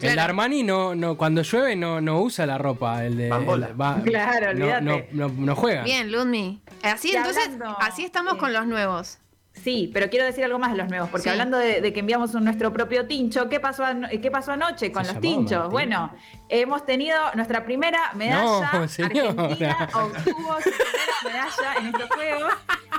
El 0.00 0.12
Claro. 0.12 0.22
Armani 0.28 0.62
no, 0.62 0.94
no, 0.94 1.16
cuando 1.16 1.42
llueve 1.42 1.74
no, 1.74 2.00
no 2.00 2.20
usa 2.20 2.46
la 2.46 2.56
ropa. 2.56 3.04
El 3.04 3.16
de. 3.16 3.30
Bambola. 3.30 3.66
el- 3.66 3.80
va- 3.80 4.00
Claro, 4.04 4.54
no, 4.54 4.64
olvídate. 4.66 5.08
no, 5.12 5.28
no, 5.28 5.34
no 5.36 5.56
juega. 5.56 5.82
Bien, 5.82 6.12
Ludmi. 6.12 6.60
Así 6.84 7.16
entonces, 7.16 7.42
hablando- 7.46 7.76
así 7.80 8.04
estamos 8.04 8.34
sí. 8.34 8.38
con 8.38 8.52
los 8.52 8.64
nuevos. 8.68 9.18
Sí, 9.62 9.90
pero 9.92 10.08
quiero 10.10 10.24
decir 10.24 10.44
algo 10.44 10.58
más 10.58 10.72
de 10.72 10.78
los 10.78 10.88
nuevos, 10.88 11.08
porque 11.10 11.24
Sí. 11.24 11.28
hablando 11.30 11.58
de, 11.58 11.80
de 11.80 11.92
que 11.92 12.00
enviamos 12.00 12.34
un- 12.34 12.44
nuestro 12.44 12.72
propio 12.72 13.06
tincho, 13.06 13.48
¿qué 13.48 13.60
pasó, 13.60 13.84
¿qué 14.10 14.30
pasó 14.30 14.52
anoche 14.52 14.90
con 14.92 15.04
Se 15.04 15.12
los 15.12 15.20
tinchos? 15.20 15.50
Martín. 15.58 15.70
Bueno, 15.72 16.12
hemos 16.48 16.84
tenido 16.86 17.16
nuestra 17.34 17.64
primera 17.64 18.12
medalla. 18.14 18.42
No. 18.42 18.62
Argentina 18.64 19.30
obtuvo 19.94 20.56
su 20.60 20.70
primera 20.70 21.14
medalla 21.24 21.74
en 21.80 21.86
estos 21.86 22.08
juegos. 22.10 22.52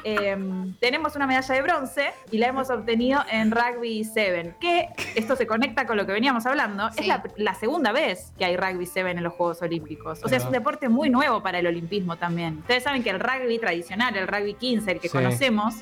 Eh, 0.06 0.38
tenemos 0.80 1.16
una 1.18 1.28
medalla 1.28 1.54
de 1.56 1.62
bronce 1.62 2.12
y 2.32 2.38
la 2.38 2.48
hemos 2.48 2.70
obtenido 2.70 3.22
en 3.30 3.52
Rugby 3.52 4.04
7, 4.06 4.56
que 4.60 4.90
esto 5.16 5.36
se 5.36 5.46
conecta 5.46 5.86
con 5.86 5.98
lo 5.98 6.06
que 6.06 6.14
veníamos 6.14 6.46
hablando. 6.46 6.90
Sí. 6.92 7.00
Es 7.02 7.08
la, 7.08 7.24
la 7.38 7.54
segunda 7.56 7.92
vez 7.92 8.32
que 8.38 8.46
hay 8.46 8.56
Rugby 8.56 8.86
7 8.86 9.10
en 9.12 9.24
los 9.24 9.34
Juegos 9.34 9.62
Olímpicos. 9.62 10.20
O 10.24 10.30
sea, 10.30 10.38
es 10.38 10.46
un 10.46 10.52
deporte 10.52 10.88
muy 10.90 11.10
nuevo 11.10 11.42
para 11.44 11.60
el 11.60 11.68
olimpismo 11.68 12.16
también. 12.18 12.60
Ustedes 12.60 12.84
saben 12.84 13.04
que 13.04 13.10
el 13.10 13.20
rugby 13.20 13.60
tradicional, 13.60 14.16
el 14.16 14.28
rugby 14.28 14.54
15, 14.54 14.92
el 14.92 15.00
que 15.00 15.10
Sí. 15.10 15.18
conocemos, 15.18 15.76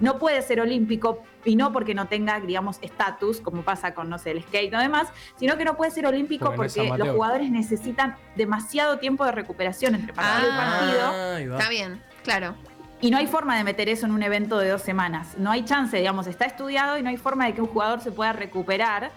no 0.00 0.18
puede 0.18 0.42
ser 0.42 0.60
olímpico 0.60 1.22
y 1.44 1.56
no 1.56 1.72
porque 1.72 1.94
no 1.94 2.06
tenga, 2.06 2.40
digamos, 2.40 2.78
estatus, 2.82 3.40
como 3.40 3.62
pasa 3.62 3.94
con, 3.94 4.08
no 4.10 4.18
sé, 4.18 4.32
el 4.32 4.42
skate 4.42 4.74
o 4.74 4.78
demás, 4.78 5.08
sino 5.36 5.56
que 5.56 5.64
no 5.64 5.76
puede 5.76 5.90
ser 5.90 6.06
olímpico 6.06 6.52
Porque 6.54 6.88
los 6.98 7.08
jugadores 7.10 7.50
necesitan 7.50 8.16
demasiado 8.36 8.98
tiempo 8.98 9.24
de 9.24 9.32
recuperación 9.32 9.94
entre 9.94 10.12
partido 10.12 10.48
y 10.48 10.52
Ah. 10.52 10.78
partido 10.78 11.34
Ahí 11.36 11.46
va. 11.46 11.58
Está 11.58 11.70
bien, 11.70 12.02
claro. 12.24 12.54
y 13.02 13.10
no 13.10 13.16
hay 13.16 13.26
forma 13.26 13.56
de 13.56 13.64
meter 13.64 13.88
eso 13.88 14.04
en 14.06 14.12
un 14.12 14.22
evento 14.22 14.58
de 14.58 14.68
dos 14.68 14.82
semanas. 14.82 15.34
No 15.38 15.50
hay 15.50 15.64
chance, 15.64 15.96
digamos, 15.96 16.26
está 16.26 16.44
estudiado 16.44 16.98
y 16.98 17.02
no 17.02 17.08
hay 17.08 17.16
forma 17.16 17.46
de 17.46 17.54
que 17.54 17.62
un 17.62 17.68
jugador 17.68 18.00
se 18.02 18.12
pueda 18.12 18.32
recuperar. 18.34 19.10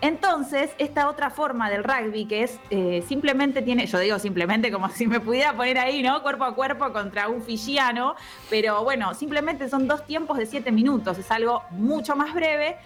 Entonces, 0.00 0.70
esta 0.78 1.08
otra 1.08 1.30
forma 1.30 1.70
del 1.70 1.82
rugby, 1.82 2.26
que 2.26 2.42
es 2.42 2.58
eh, 2.70 3.02
simplemente 3.08 3.62
tiene, 3.62 3.86
yo 3.86 3.98
digo 3.98 4.18
simplemente 4.18 4.70
como 4.70 4.88
si 4.90 5.06
me 5.06 5.20
pudiera 5.20 5.54
poner 5.56 5.78
ahí, 5.78 6.02
¿no? 6.02 6.22
Cuerpo 6.22 6.44
a 6.44 6.54
cuerpo 6.54 6.92
contra 6.92 7.28
un 7.28 7.42
fijiano, 7.42 8.14
pero 8.50 8.84
bueno, 8.84 9.14
simplemente 9.14 9.68
son 9.68 9.88
dos 9.88 10.04
tiempos 10.06 10.36
de 10.36 10.46
siete 10.46 10.70
minutos, 10.72 11.18
es 11.18 11.30
algo 11.30 11.62
mucho 11.70 12.16
más 12.16 12.34
breve 12.34 12.76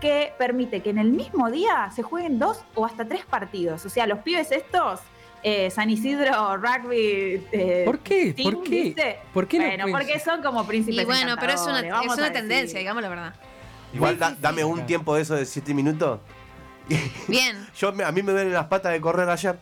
que 0.00 0.32
permite 0.38 0.80
que 0.80 0.90
en 0.90 0.98
el 0.98 1.10
mismo 1.10 1.50
día 1.50 1.90
se 1.94 2.02
jueguen 2.02 2.38
dos 2.38 2.64
o 2.74 2.84
hasta 2.86 3.06
tres 3.06 3.24
partidos. 3.24 3.84
O 3.84 3.88
sea, 3.90 4.06
los 4.06 4.18
pibes 4.20 4.50
estos, 4.50 5.00
eh, 5.44 5.70
San 5.70 5.90
Isidro 5.90 6.56
Rugby... 6.56 7.46
eh, 7.52 7.82
¿Por 7.84 7.98
qué? 8.00 8.32
Team, 8.32 8.54
¿Por 8.54 8.64
qué? 8.64 8.82
¿viste? 8.82 9.18
¿Por 9.32 9.46
qué 9.46 9.58
no 9.58 9.64
bueno, 9.66 9.84
porque 9.92 10.18
son 10.18 10.42
como 10.42 10.66
príncipes 10.66 11.02
Y 11.02 11.04
bueno, 11.04 11.36
pero 11.38 11.52
es 11.52 11.60
una, 11.62 11.80
es 11.80 12.12
una 12.18 12.32
tendencia, 12.32 12.78
digamos 12.78 13.02
la 13.02 13.08
verdad. 13.10 13.34
Igual 13.94 14.14
Sí, 14.14 14.20
da- 14.20 14.28
sí, 14.30 14.34
sí. 14.36 14.40
dame 14.40 14.64
un 14.64 14.86
tiempo 14.86 15.14
de 15.14 15.22
eso 15.22 15.34
de 15.36 15.44
7 15.44 15.74
minutos. 15.74 16.18
Bien. 17.28 17.66
Yo, 17.76 17.92
me- 17.92 18.04
a 18.04 18.12
mí 18.12 18.22
me 18.22 18.32
duelen 18.32 18.52
las 18.52 18.66
patas 18.66 18.92
de 18.92 19.00
correr 19.00 19.28
ayer. 19.28 19.56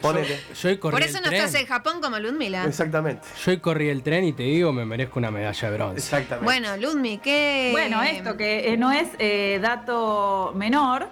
Ponele. 0.00 0.38
Yo 0.62 0.78
corrí 0.78 0.92
Por 0.92 1.02
eso 1.02 1.18
el 1.18 1.24
no 1.24 1.28
tren. 1.30 1.42
estás 1.42 1.60
en 1.60 1.66
Japón 1.66 2.00
como 2.00 2.20
Ludmila. 2.20 2.64
Exactamente. 2.64 3.26
Yo 3.44 3.50
hoy 3.50 3.58
corrí 3.58 3.88
el 3.88 4.04
tren 4.04 4.24
y 4.24 4.32
te 4.32 4.44
digo, 4.44 4.72
me 4.72 4.84
merezco 4.84 5.18
una 5.18 5.32
medalla 5.32 5.70
de 5.70 5.76
bronce. 5.76 5.98
Exactamente. 5.98 6.44
Bueno, 6.44 6.76
Ludmi, 6.76 7.18
¿qué? 7.18 7.70
Bueno, 7.72 8.00
esto 8.04 8.36
que 8.36 8.72
eh, 8.72 8.76
no 8.76 8.92
es 8.92 9.08
eh, 9.18 9.58
dato 9.60 10.52
menor. 10.54 11.08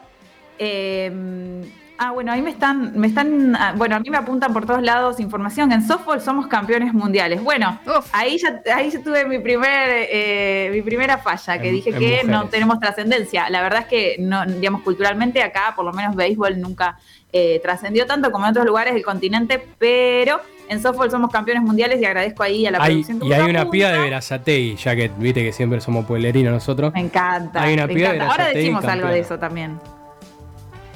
eh, 0.60 1.64
ah, 1.98 2.10
bueno, 2.12 2.32
ahí 2.32 2.42
me 2.42 2.50
están, 2.50 2.92
me 2.98 3.06
están, 3.06 3.56
ah, 3.56 3.72
bueno, 3.76 3.96
a 3.96 4.00
mí 4.00 4.10
me 4.10 4.16
apuntan 4.16 4.52
por 4.52 4.66
todos 4.66 4.82
lados 4.82 5.20
información. 5.20 5.72
En 5.72 5.86
softball 5.86 6.20
somos 6.20 6.46
campeones 6.46 6.92
mundiales. 6.94 7.42
Bueno, 7.42 7.78
Uf. 7.86 8.08
ahí 8.12 8.38
ya, 8.38 8.60
ahí 8.74 8.90
ya 8.90 9.02
tuve 9.02 9.24
mi 9.24 9.38
primer, 9.38 10.06
eh, 10.10 10.70
mi 10.72 10.82
primera 10.82 11.18
falla, 11.18 11.58
que 11.58 11.68
En- 11.68 11.74
dije 11.74 11.90
en 11.90 11.98
que 11.98 12.22
no 12.24 12.46
tenemos 12.48 12.78
trascendencia. 12.80 13.48
La 13.50 13.62
verdad 13.62 13.80
es 13.82 13.86
que 13.86 14.16
no, 14.18 14.44
digamos, 14.46 14.82
culturalmente 14.82 15.42
acá, 15.42 15.72
por 15.74 15.84
lo 15.84 15.92
menos 15.92 16.14
béisbol 16.16 16.60
nunca 16.60 16.98
eh, 17.32 17.60
trascendió 17.62 18.06
tanto 18.06 18.30
como 18.30 18.44
en 18.46 18.50
otros 18.52 18.64
lugares 18.66 18.94
del 18.94 19.02
continente, 19.04 19.62
pero 19.78 20.40
en 20.68 20.80
softball 20.80 21.10
somos 21.10 21.30
campeones 21.30 21.62
mundiales 21.62 22.00
y 22.00 22.04
agradezco 22.06 22.42
ahí 22.42 22.66
a 22.66 22.70
la 22.70 22.78
Hay- 22.78 23.02
producción 23.02 23.20
y 23.24 23.32
hay 23.32 23.50
una 23.50 23.60
punta. 23.62 23.70
piba 23.70 23.88
de 23.90 23.98
Verazategui, 23.98 24.76
ya 24.76 24.96
que 24.96 25.10
viste 25.18 25.42
que 25.42 25.52
siempre 25.52 25.80
somos 25.80 26.06
pueblerinos 26.06 26.52
nosotros. 26.52 26.94
Me 26.94 27.00
encanta. 27.00 27.62
Hay 27.62 27.74
una 27.74 27.86
me 27.86 27.94
piba 27.94 28.08
de 28.10 28.16
encanta. 28.16 28.32
Ahora 28.32 28.46
decimos 28.48 28.84
algo 28.86 29.08
de 29.08 29.18
eso 29.20 29.38
también. 29.38 29.78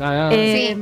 Ah, 0.01 0.29
ah. 0.29 0.31
Eh, 0.33 0.77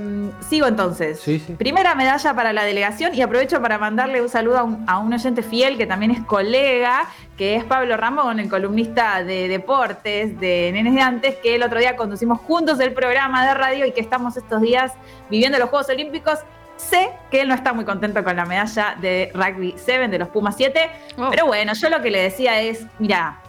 Sigo 0.49 0.67
entonces. 0.67 1.21
Sí, 1.21 1.39
sí. 1.41 1.55
Primera 1.55 1.95
medalla 1.95 2.35
para 2.35 2.53
la 2.53 2.65
delegación 2.65 3.15
y 3.15 3.23
aprovecho 3.23 3.61
para 3.61 3.77
mandarle 3.79 4.23
un 4.23 4.29
saludo 4.29 4.59
a 4.59 4.63
un, 4.63 4.85
a 4.87 4.99
un 4.99 5.13
oyente 5.13 5.43
fiel 5.43 5.77
que 5.77 5.87
también 5.87 6.11
es 6.13 6.21
colega, 6.23 7.07
que 7.37 7.57
es 7.57 7.65
Pablo 7.65 7.97
Ramón, 7.97 8.39
el 8.39 8.49
columnista 8.49 9.25
de 9.25 9.49
deportes 9.49 10.39
de 10.39 10.71
Nenes 10.73 10.95
de 10.95 11.01
Antes, 11.01 11.35
que 11.37 11.57
el 11.57 11.63
otro 11.63 11.81
día 11.81 11.97
conducimos 11.97 12.41
juntos 12.41 12.79
el 12.81 12.93
programa 12.93 13.47
de 13.47 13.55
radio 13.55 13.87
y 13.87 13.93
que 13.93 14.01
estamos 14.01 14.37
estos 14.37 14.61
días 14.63 14.93
viviendo 15.29 15.59
los 15.59 15.69
Juegos 15.71 15.89
Olímpicos. 15.91 16.39
Sé 16.77 17.11
que 17.31 17.41
él 17.41 17.49
no 17.49 17.55
está 17.55 17.73
muy 17.73 17.85
contento 17.85 18.23
con 18.23 18.37
la 18.37 18.45
medalla 18.45 18.95
de 19.01 19.33
Rugby 19.35 19.75
7 19.77 20.07
de 20.09 20.19
los 20.19 20.29
Pumas 20.29 20.55
7, 20.57 20.81
Oh. 21.19 21.29
pero 21.31 21.47
bueno, 21.47 21.73
yo 21.75 21.89
lo 21.91 22.01
que 22.01 22.11
le 22.13 22.23
decía 22.23 22.61
es, 22.61 22.87
mira, 23.01 23.41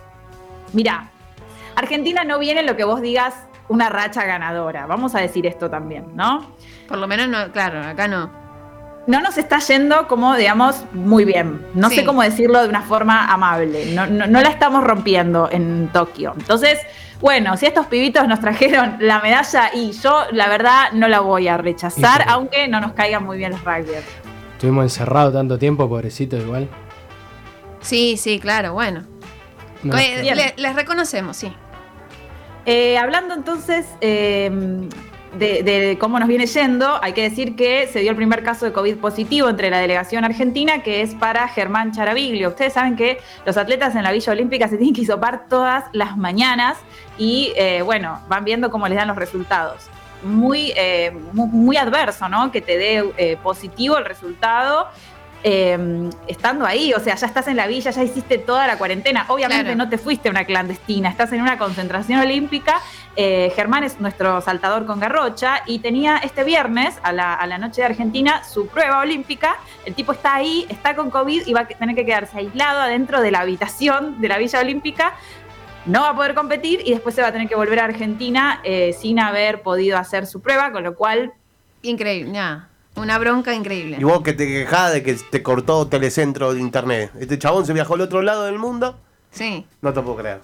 mira, 0.73 1.09
Argentina 1.75 2.23
no 2.23 2.39
viene 2.39 2.61
en 2.61 2.65
lo 2.65 2.75
que 2.75 2.83
vos 2.83 2.99
digas 3.01 3.35
una 3.69 3.89
racha 3.89 4.25
ganadora, 4.25 4.85
vamos 4.85 5.15
a 5.15 5.19
decir 5.19 5.45
esto 5.47 5.69
también, 5.69 6.05
¿no? 6.15 6.45
Por 6.87 6.97
lo 6.97 7.07
menos 7.07 7.27
no, 7.29 7.51
claro, 7.51 7.81
acá 7.81 8.07
no. 8.07 8.29
No 9.07 9.21
nos 9.21 9.37
está 9.39 9.57
yendo 9.59 10.07
como, 10.07 10.35
digamos, 10.35 10.83
muy 10.93 11.25
bien. 11.25 11.65
No 11.73 11.89
Sí. 11.89 11.95
sé 11.97 12.05
cómo 12.05 12.21
decirlo 12.21 12.61
de 12.61 12.67
una 12.69 12.81
forma 12.83 13.31
amable. 13.31 13.91
No, 13.93 14.05
no- 14.05 14.27
no 14.27 14.41
la 14.41 14.49
estamos 14.49 14.83
rompiendo 14.83 15.49
en 15.51 15.89
Tokio. 15.91 16.33
Entonces, 16.37 16.79
bueno, 17.19 17.57
si 17.57 17.65
estos 17.65 17.87
pibitos 17.87 18.27
nos 18.27 18.39
trajeron 18.39 18.97
la 18.99 19.19
medalla 19.19 19.71
y 19.73 19.93
yo, 19.93 20.25
la 20.31 20.47
verdad, 20.47 20.91
no 20.93 21.07
la 21.07 21.21
voy 21.21 21.47
a 21.47 21.57
rechazar, 21.57 22.25
aunque 22.27 22.67
no 22.67 22.79
nos 22.81 22.91
caigan 22.93 23.23
muy 23.25 23.37
bien 23.37 23.51
los 23.51 23.63
rugbyers. 23.63 24.05
Estuvimos 24.53 24.83
encerrados 24.83 25.33
tanto 25.33 25.57
tiempo, 25.57 25.87
pobrecito 25.89 26.37
igual. 26.37 26.67
Sí, 27.81 28.17
sí, 28.17 28.39
claro, 28.39 28.73
bueno. 28.73 29.03
No, 29.81 29.97
Eh, 29.97 30.53
les 30.57 30.75
reconocemos, 30.75 31.37
sí. 31.37 31.51
Eh, 32.71 32.99
hablando 32.99 33.33
entonces 33.33 33.87
eh, 33.99 34.47
de, 35.39 35.97
cómo 35.99 36.19
nos 36.19 36.27
viene 36.27 36.45
yendo, 36.45 36.99
hay 37.01 37.13
que 37.13 37.23
decir 37.23 37.55
que 37.55 37.87
se 37.87 38.01
dio 38.01 38.11
el 38.11 38.15
primer 38.15 38.43
caso 38.43 38.63
de 38.65 38.73
COVID 38.73 38.97
positivo 38.97 39.49
entre 39.49 39.71
la 39.71 39.79
delegación 39.79 40.23
argentina, 40.23 40.83
que 40.83 41.01
es 41.01 41.15
para 41.15 41.47
Germán 41.47 41.93
Charaviglio. 41.93 42.49
Ustedes 42.49 42.73
saben 42.73 42.95
que 42.95 43.17
los 43.43 43.57
atletas 43.57 43.95
en 43.95 44.03
la 44.03 44.11
Villa 44.11 44.33
Olímpica 44.33 44.67
se 44.67 44.77
tienen 44.77 44.93
que 44.93 45.01
hisopar 45.01 45.47
todas 45.49 45.85
las 45.93 46.15
mañanas 46.15 46.77
y, 47.17 47.53
eh, 47.55 47.81
bueno, 47.81 48.21
van 48.29 48.45
viendo 48.45 48.69
cómo 48.69 48.87
les 48.87 48.97
dan 48.99 49.07
los 49.07 49.17
resultados. 49.17 49.87
Muy, 50.21 50.71
eh, 50.75 51.11
mu- 51.33 51.47
muy, 51.47 51.75
adverso, 51.75 52.29
¿no? 52.29 52.51
Que 52.51 52.61
te 52.61 52.77
dé 52.77 53.37
positivo 53.41 53.97
el 53.97 54.05
resultado. 54.05 54.89
Eh, 55.43 56.09
estando 56.27 56.65
ahí, 56.65 56.93
o 56.93 56.99
sea, 56.99 57.15
ya 57.15 57.27
estás 57.27 57.47
en 57.47 57.55
la 57.55 57.67
villa, 57.67 57.91
ya 57.91 58.03
hiciste 58.03 58.37
toda 58.37 58.67
la 58.67 58.77
cuarentena. 58.77 59.25
Obviamente 59.29 59.63
Claro. 59.63 59.77
no 59.77 59.89
te 59.89 59.97
fuiste 59.97 60.27
a 60.29 60.31
una 60.31 60.45
clandestina, 60.45 61.09
estás 61.09 61.31
en 61.33 61.41
una 61.41 61.57
concentración 61.57 62.19
olímpica. 62.19 62.81
Eh, 63.15 63.51
Germán 63.55 63.83
es 63.83 63.99
nuestro 63.99 64.39
saltador 64.41 64.85
con 64.85 64.99
garrocha 64.99 65.63
y 65.65 65.79
tenía 65.79 66.17
este 66.17 66.43
viernes, 66.43 66.95
a 67.03 67.11
la, 67.11 67.33
a 67.33 67.47
la 67.47 67.57
noche 67.57 67.81
de 67.81 67.87
Argentina, 67.87 68.43
su 68.43 68.67
prueba 68.67 68.99
olímpica. 68.99 69.57
El 69.85 69.95
tipo 69.95 70.11
está 70.13 70.35
ahí, 70.35 70.65
está 70.69 70.95
con 70.95 71.09
COVID 71.09 71.47
y 71.47 71.53
va 71.53 71.61
a 71.61 71.67
tener 71.67 71.95
que 71.95 72.05
quedarse 72.05 72.37
aislado 72.37 72.79
adentro 72.81 73.19
de 73.21 73.31
la 73.31 73.39
habitación 73.39 74.21
de 74.21 74.27
la 74.29 74.37
Villa 74.37 74.59
Olímpica. 74.61 75.15
No 75.85 76.01
va 76.01 76.09
a 76.09 76.15
poder 76.15 76.33
competir 76.35 76.81
y 76.85 76.91
después 76.91 77.15
se 77.15 77.21
va 77.21 77.29
a 77.29 77.31
tener 77.31 77.47
que 77.49 77.55
volver 77.55 77.79
a 77.79 77.85
Argentina 77.85 78.61
eh, 78.63 78.93
sin 78.97 79.19
haber 79.19 79.61
podido 79.63 79.97
hacer 79.97 80.25
su 80.27 80.41
prueba, 80.41 80.71
con 80.71 80.83
lo 80.83 80.95
cual 80.95 81.33
Increíble, 81.81 82.33
ya. 82.33 82.68
Una 82.99 83.17
bronca 83.17 83.53
increíble. 83.53 83.97
Y 83.99 84.03
vos 84.03 84.21
que 84.21 84.33
te 84.33 84.45
quejás 84.45 84.91
de 84.91 85.03
que 85.03 85.13
te 85.13 85.41
cortó 85.41 85.87
Telecentro 85.87 86.53
de 86.53 86.59
internet. 86.59 87.11
Este 87.19 87.39
chabón 87.39 87.65
se 87.65 87.71
viajó 87.71 87.93
al 87.93 88.01
otro 88.01 88.21
lado 88.21 88.43
del 88.43 88.59
mundo. 88.59 88.99
Sí. 89.31 89.65
No 89.81 89.93
te 89.93 90.01
puedo 90.01 90.17
creer. 90.17 90.41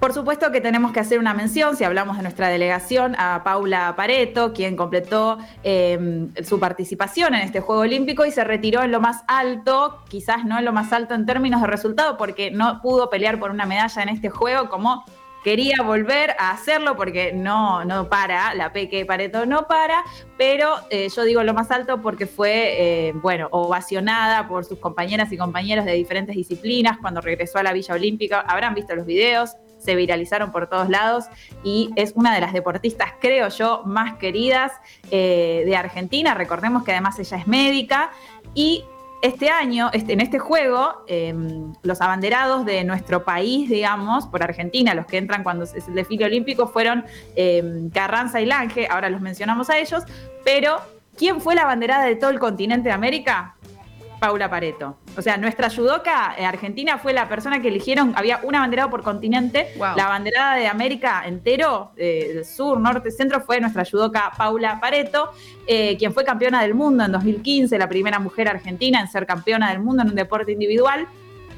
Por 0.00 0.12
supuesto 0.12 0.50
que 0.50 0.60
tenemos 0.60 0.92
que 0.92 1.00
hacer 1.00 1.18
una 1.18 1.34
mención, 1.34 1.76
si 1.76 1.84
hablamos 1.84 2.16
de 2.16 2.22
nuestra 2.22 2.48
delegación, 2.48 3.14
a 3.18 3.42
Paula 3.44 3.94
Pareto, 3.96 4.52
quien 4.52 4.76
completó 4.76 5.38
eh, 5.62 6.26
su 6.42 6.58
participación 6.58 7.34
en 7.34 7.42
este 7.42 7.60
Juego 7.60 7.82
Olímpico 7.82 8.24
y 8.24 8.32
se 8.32 8.44
retiró 8.44 8.82
en 8.82 8.90
lo 8.90 9.00
más 9.00 9.22
alto, 9.28 10.02
quizás 10.08 10.44
no 10.44 10.58
en 10.58 10.64
lo 10.64 10.72
más 10.72 10.92
alto 10.92 11.14
en 11.14 11.26
términos 11.26 11.60
de 11.60 11.66
resultado, 11.66 12.16
porque 12.16 12.50
no 12.50 12.80
pudo 12.80 13.10
pelear 13.10 13.38
por 13.38 13.50
una 13.50 13.66
medalla 13.66 14.02
en 14.02 14.08
este 14.08 14.30
juego 14.30 14.68
como 14.70 15.04
quería 15.44 15.76
volver 15.84 16.34
a 16.38 16.50
hacerlo 16.50 16.96
porque 16.96 17.32
no, 17.32 17.84
no 17.84 18.08
para, 18.08 18.54
la 18.54 18.72
Peque 18.72 19.04
Pareto 19.04 19.44
no 19.44 19.68
para, 19.68 20.02
pero 20.38 20.70
eh, 20.88 21.08
yo 21.14 21.22
digo 21.22 21.42
lo 21.44 21.52
más 21.52 21.70
alto 21.70 22.00
porque 22.00 22.26
fue, 22.26 23.08
eh, 23.08 23.12
bueno, 23.12 23.48
ovacionada 23.50 24.48
por 24.48 24.64
sus 24.64 24.78
compañeras 24.78 25.30
y 25.30 25.36
compañeros 25.36 25.84
de 25.84 25.92
diferentes 25.92 26.34
disciplinas 26.34 26.96
cuando 26.98 27.20
regresó 27.20 27.58
a 27.58 27.62
la 27.62 27.74
Villa 27.74 27.94
Olímpica. 27.94 28.40
Habrán 28.40 28.74
visto 28.74 28.96
los 28.96 29.04
videos, 29.04 29.50
se 29.78 29.94
viralizaron 29.94 30.50
por 30.50 30.68
todos 30.68 30.88
lados 30.88 31.26
y 31.62 31.90
es 31.94 32.12
una 32.16 32.34
de 32.34 32.40
las 32.40 32.54
deportistas, 32.54 33.12
creo 33.20 33.48
yo, 33.48 33.82
más 33.84 34.16
queridas 34.16 34.72
eh, 35.10 35.62
de 35.66 35.76
Argentina. 35.76 36.32
Recordemos 36.32 36.84
que 36.84 36.92
además 36.92 37.18
ella 37.18 37.36
es 37.36 37.46
médica 37.46 38.10
y 38.54 38.84
este 39.24 39.48
año, 39.48 39.88
este, 39.94 40.12
en 40.12 40.20
este 40.20 40.38
juego, 40.38 41.02
eh, 41.08 41.34
los 41.82 42.02
abanderados 42.02 42.66
de 42.66 42.84
nuestro 42.84 43.24
país, 43.24 43.70
digamos, 43.70 44.26
por 44.26 44.42
Argentina, 44.42 44.92
los 44.92 45.06
que 45.06 45.16
entran 45.16 45.42
cuando 45.42 45.64
es 45.64 45.88
el 45.88 45.94
desfile 45.94 46.26
olímpico, 46.26 46.68
fueron 46.68 47.06
eh, 47.34 47.88
Carranza 47.94 48.42
y 48.42 48.46
Lange, 48.46 48.86
ahora 48.86 49.08
los 49.08 49.22
mencionamos 49.22 49.70
a 49.70 49.78
ellos, 49.78 50.02
pero 50.44 50.76
¿quién 51.16 51.40
fue 51.40 51.54
la 51.54 51.62
abanderada 51.62 52.04
de 52.04 52.16
todo 52.16 52.28
el 52.28 52.38
continente 52.38 52.90
de 52.90 52.94
América? 52.94 53.54
Paula 54.20 54.48
Pareto. 54.48 54.96
O 55.16 55.22
sea, 55.22 55.36
nuestra 55.36 55.70
judoka 55.70 56.34
eh, 56.38 56.44
argentina 56.44 56.98
fue 56.98 57.12
la 57.12 57.28
persona 57.28 57.60
que 57.60 57.68
eligieron, 57.68 58.12
había 58.16 58.40
una 58.42 58.60
banderada 58.60 58.90
por 58.90 59.02
continente, 59.02 59.68
Wow. 59.76 59.96
la 59.96 60.08
banderada 60.08 60.56
de 60.56 60.66
América 60.66 61.22
entero, 61.26 61.92
eh, 61.96 62.32
del 62.34 62.44
sur, 62.44 62.80
norte, 62.80 63.10
centro, 63.10 63.40
fue 63.40 63.60
nuestra 63.60 63.84
judoka 63.84 64.32
Paula 64.36 64.80
Pareto, 64.80 65.32
eh, 65.66 65.96
quien 65.98 66.12
fue 66.12 66.24
campeona 66.24 66.62
del 66.62 66.74
mundo 66.74 67.04
en 67.04 67.12
2015, 67.12 67.78
la 67.78 67.88
primera 67.88 68.18
mujer 68.18 68.48
argentina 68.48 69.00
en 69.00 69.08
ser 69.08 69.26
campeona 69.26 69.70
del 69.70 69.80
mundo 69.80 70.02
en 70.02 70.08
un 70.10 70.14
deporte 70.14 70.52
individual. 70.52 71.06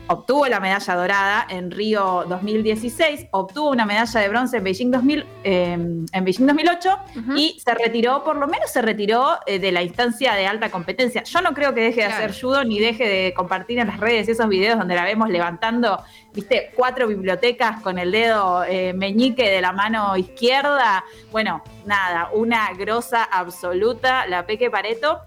Obtuvo 0.08 0.46
la 0.46 0.60
medalla 0.60 0.94
dorada 0.94 1.46
en 1.50 1.72
Río 1.72 2.24
2016, 2.28 3.26
obtuvo 3.32 3.70
una 3.70 3.84
medalla 3.84 4.20
de 4.20 4.28
bronce 4.28 4.58
en 4.58 4.64
Beijing, 4.64 4.90
2000, 4.92 5.26
eh, 5.42 5.72
en 5.72 6.24
Beijing 6.24 6.46
2008 6.46 6.98
Ujú. 7.18 7.36
y 7.36 7.58
se 7.58 7.74
retiró, 7.74 8.22
por 8.22 8.36
lo 8.36 8.46
menos 8.46 8.70
se 8.70 8.82
retiró 8.82 9.38
eh, 9.46 9.58
de 9.58 9.72
la 9.72 9.82
instancia 9.82 10.34
de 10.34 10.46
alta 10.46 10.70
competencia. 10.70 11.24
Yo 11.24 11.40
no 11.40 11.54
creo 11.54 11.74
que 11.74 11.80
deje 11.80 12.02
de 12.02 12.06
Claro. 12.06 12.24
hacer 12.24 12.40
judo 12.40 12.62
ni 12.62 12.78
deje 12.78 13.08
de 13.08 13.34
compartir 13.34 13.80
en 13.80 13.88
las 13.88 13.98
redes 13.98 14.28
esos 14.28 14.46
videos 14.48 14.78
donde 14.78 14.94
la 14.94 15.02
vemos 15.02 15.28
levantando, 15.28 16.00
viste, 16.32 16.70
cuatro 16.76 17.08
bibliotecas 17.08 17.82
con 17.82 17.98
el 17.98 18.12
dedo 18.12 18.62
eh, 18.62 18.92
meñique 18.92 19.50
de 19.50 19.60
la 19.60 19.72
mano 19.72 20.16
izquierda. 20.16 21.02
Bueno, 21.32 21.64
nada, 21.84 22.30
una 22.32 22.72
grosa 22.74 23.24
absoluta, 23.24 24.24
la 24.28 24.46
Peque 24.46 24.70
Pareto. 24.70 25.20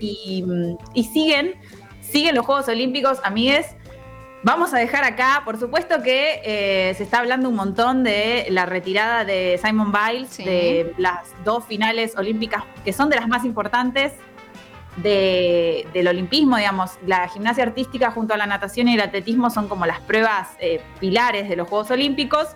Y, 0.00 0.44
y 0.94 1.02
siguen, 1.04 1.54
siguen 2.00 2.36
los 2.36 2.46
Juegos 2.46 2.68
Olímpicos, 2.68 3.18
amigues. 3.24 3.74
Vamos 4.48 4.72
a 4.72 4.78
dejar 4.78 5.04
acá, 5.04 5.42
por 5.44 5.60
supuesto 5.60 6.02
que 6.02 6.40
eh, 6.42 6.94
se 6.94 7.02
está 7.02 7.18
hablando 7.18 7.50
un 7.50 7.54
montón 7.54 8.02
de 8.02 8.46
la 8.48 8.64
retirada 8.64 9.26
de 9.26 9.60
Simon 9.62 9.92
Biles, 9.92 10.30
Sí. 10.30 10.42
de 10.42 10.94
las 10.96 11.34
dos 11.44 11.66
finales 11.66 12.16
olímpicas 12.16 12.62
que 12.82 12.94
son 12.94 13.10
de 13.10 13.16
las 13.16 13.28
más 13.28 13.44
importantes 13.44 14.14
de- 14.96 15.86
del 15.92 16.08
olimpismo, 16.08 16.56
digamos. 16.56 16.92
La 17.06 17.28
gimnasia 17.28 17.62
artística 17.62 18.10
junto 18.10 18.32
a 18.32 18.38
la 18.38 18.46
natación 18.46 18.88
y 18.88 18.94
el 18.94 19.02
atletismo 19.02 19.50
son 19.50 19.68
como 19.68 19.84
las 19.84 20.00
pruebas 20.00 20.48
eh, 20.60 20.80
pilares 20.98 21.46
de 21.50 21.54
los 21.56 21.68
Juegos 21.68 21.90
Olímpicos. 21.90 22.48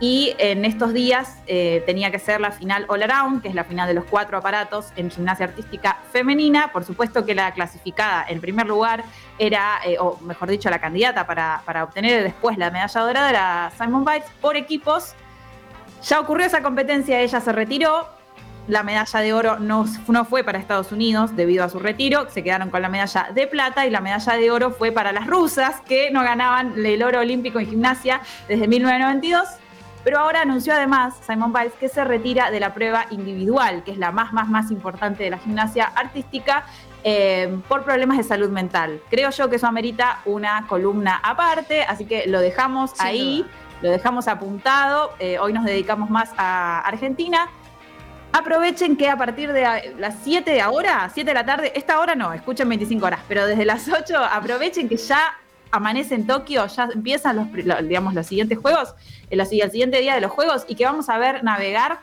Y 0.00 0.34
en 0.38 0.64
estos 0.64 0.94
días 0.94 1.36
eh, 1.46 1.82
tenía 1.84 2.10
que 2.10 2.18
ser 2.18 2.40
la 2.40 2.52
final 2.52 2.86
all 2.88 3.02
around, 3.02 3.42
que 3.42 3.48
es 3.48 3.54
la 3.54 3.64
final 3.64 3.86
de 3.86 3.92
los 3.92 4.06
cuatro 4.06 4.38
aparatos 4.38 4.94
en 4.96 5.10
gimnasia 5.10 5.44
artística 5.44 5.98
femenina. 6.10 6.72
Por 6.72 6.84
supuesto 6.84 7.26
que 7.26 7.34
la 7.34 7.52
clasificada 7.52 8.24
en 8.26 8.40
primer 8.40 8.66
lugar 8.66 9.04
era, 9.38 9.78
eh, 9.84 9.98
o 10.00 10.18
mejor 10.22 10.48
dicho, 10.48 10.70
la 10.70 10.78
candidata 10.78 11.26
para, 11.26 11.84
obtener 11.84 12.22
después 12.22 12.56
la 12.56 12.70
medalla 12.70 13.00
dorada 13.00 13.30
era 13.30 13.72
Simon 13.76 14.06
Biles 14.06 14.24
por 14.40 14.56
equipos. 14.56 15.14
Ya 16.02 16.18
ocurrió 16.18 16.46
esa 16.46 16.62
competencia, 16.62 17.20
ella 17.20 17.40
se 17.40 17.52
retiró. 17.52 18.08
La 18.68 18.82
medalla 18.82 19.20
de 19.20 19.32
oro 19.34 19.58
no 19.58 19.84
fue 20.24 20.44
para 20.44 20.58
Estados 20.58 20.92
Unidos 20.92 21.36
debido 21.36 21.64
a 21.64 21.68
su 21.68 21.78
retiro, 21.78 22.30
se 22.30 22.42
quedaron 22.44 22.70
con 22.70 22.80
la 22.80 22.88
medalla 22.88 23.28
de 23.34 23.46
plata 23.46 23.84
y 23.84 23.90
la 23.90 24.00
medalla 24.00 24.34
de 24.34 24.50
oro 24.50 24.70
fue 24.70 24.92
para 24.92 25.12
las 25.12 25.26
rusas 25.26 25.80
que 25.80 26.10
no 26.10 26.22
ganaban 26.22 26.74
el 26.78 27.02
oro 27.02 27.20
olímpico 27.20 27.58
en 27.58 27.66
gimnasia 27.66 28.20
desde 28.48 28.68
1992. 28.68 29.59
Pero 30.04 30.18
ahora 30.18 30.42
anunció 30.42 30.72
además 30.72 31.14
Simon 31.26 31.52
Biles 31.52 31.74
que 31.74 31.88
se 31.88 32.04
retira 32.04 32.50
de 32.50 32.60
la 32.60 32.72
prueba 32.72 33.06
individual, 33.10 33.82
que 33.84 33.92
es 33.92 33.98
la 33.98 34.12
más, 34.12 34.32
más, 34.32 34.48
más 34.48 34.70
importante 34.70 35.24
de 35.24 35.30
la 35.30 35.38
gimnasia 35.38 35.92
artística, 35.94 36.64
eh, 37.02 37.58
por 37.68 37.84
problemas 37.84 38.18
de 38.18 38.24
salud 38.24 38.50
mental. 38.50 39.00
Creo 39.10 39.30
yo 39.30 39.48
que 39.48 39.56
eso 39.56 39.66
amerita 39.66 40.20
una 40.24 40.66
columna 40.66 41.20
aparte, 41.22 41.82
así 41.82 42.04
que 42.04 42.26
lo 42.26 42.40
dejamos 42.40 42.90
Sin 42.92 43.06
ahí, 43.06 43.38
duda. 43.42 43.50
lo 43.82 43.90
dejamos 43.90 44.28
apuntado. 44.28 45.12
Eh, 45.18 45.38
hoy 45.38 45.52
nos 45.52 45.64
dedicamos 45.64 46.10
más 46.10 46.30
a 46.36 46.80
Argentina. 46.80 47.48
Aprovechen 48.32 48.96
que 48.96 49.08
a 49.08 49.16
partir 49.16 49.52
de 49.52 49.94
las 49.98 50.16
7 50.22 50.50
de 50.50 50.60
ahora, 50.60 51.10
7 51.12 51.28
de 51.28 51.34
la 51.34 51.44
tarde, 51.44 51.72
esta 51.74 51.98
hora 51.98 52.14
no, 52.14 52.32
escuchen 52.32 52.68
25 52.68 53.04
horas, 53.04 53.20
pero 53.26 53.44
desde 53.46 53.64
las 53.64 53.88
8 53.88 54.16
aprovechen 54.18 54.88
que 54.88 54.96
ya 54.96 55.34
amanece 55.70 56.14
en 56.14 56.26
Tokio, 56.26 56.66
ya 56.66 56.88
empiezan 56.92 57.36
los, 57.36 57.46
digamos, 57.86 58.14
los 58.14 58.26
siguientes 58.26 58.58
juegos, 58.58 58.94
el, 59.30 59.38
los- 59.38 59.52
el 59.52 59.70
siguiente 59.70 60.00
día 60.00 60.14
de 60.14 60.20
los 60.20 60.30
juegos 60.30 60.64
y 60.68 60.74
que 60.74 60.84
vamos 60.84 61.08
a 61.08 61.18
ver 61.18 61.44
navegar 61.44 62.00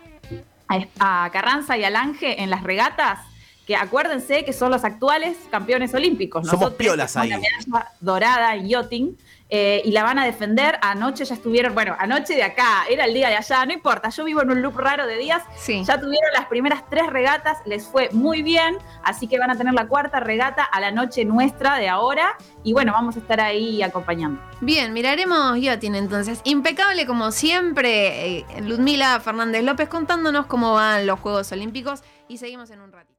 a, 1.00 1.26
a 1.26 1.30
Carranza 1.32 1.78
y 1.78 1.84
a 1.84 1.90
Lange 1.90 2.42
en 2.42 2.50
las 2.50 2.64
regatas, 2.64 3.20
que 3.66 3.76
acuérdense 3.76 4.46
que 4.46 4.54
son 4.54 4.72
los 4.72 4.84
actuales 4.86 5.38
campeones 5.52 5.94
olímpicos. 5.94 6.46
Somos 6.46 6.62
Nosotros 6.62 6.78
piolas 6.78 7.14
tenemos 7.14 7.24
ahí. 7.24 7.30
La 7.30 7.38
medalla 7.70 7.92
dorada 8.00 8.56
en 8.56 8.68
yachting. 8.70 9.18
Eh, 9.50 9.82
y 9.86 9.92
la 9.92 10.04
van 10.04 10.20
a 10.20 10.26
defender. 10.26 10.78
Anoche 10.82 11.24
ya 11.26 11.34
estuvieron, 11.36 11.74
bueno, 11.74 11.96
anoche 12.00 12.36
de 12.36 12.44
acá, 12.44 12.86
era 12.90 13.06
el 13.06 13.14
día 13.14 13.30
de 13.30 13.36
allá, 13.38 13.66
no 13.66 13.74
importa, 13.74 14.10
yo 14.10 14.24
vivo 14.24 14.42
en 14.42 14.52
un 14.52 14.62
loop 14.62 14.78
raro 14.78 15.08
de 15.08 15.18
días, 15.18 15.44
Sí. 15.58 15.84
ya 15.86 16.00
tuvieron 16.00 16.32
las 16.34 16.46
primeras 16.48 16.84
tres 16.90 17.08
regatas, 17.08 17.58
les 17.66 17.88
fue 17.88 18.10
muy 18.12 18.42
bien, 18.42 18.78
así 19.04 19.28
que 19.28 19.40
van 19.40 19.50
a 19.52 19.56
tener 19.58 19.74
la 19.74 19.88
cuarta 19.88 20.20
regata 20.20 20.64
a 20.64 20.80
la 20.80 20.92
noche 20.92 21.24
nuestra 21.26 21.78
de 21.78 21.88
ahora 21.90 22.36
y 22.64 22.74
bueno, 22.74 22.92
vamos 22.92 23.16
a 23.16 23.20
estar 23.20 23.40
ahí 23.40 23.82
acompañando. 23.82 24.42
Bien, 24.62 24.92
miraremos 24.94 25.58
Yotin 25.60 25.96
entonces. 25.96 26.42
Impecable 26.44 27.06
como 27.06 27.32
siempre, 27.32 28.40
eh, 28.40 28.46
Ludmila 28.62 29.20
Fernández 29.20 29.64
López 29.64 29.88
contándonos 29.88 30.46
cómo 30.48 30.74
van 30.74 31.08
los 31.08 31.20
Juegos 31.20 31.52
Olímpicos 31.52 32.04
y 32.28 32.38
seguimos 32.38 32.70
en 32.72 32.82
un 32.82 32.92
ratito. 32.92 33.14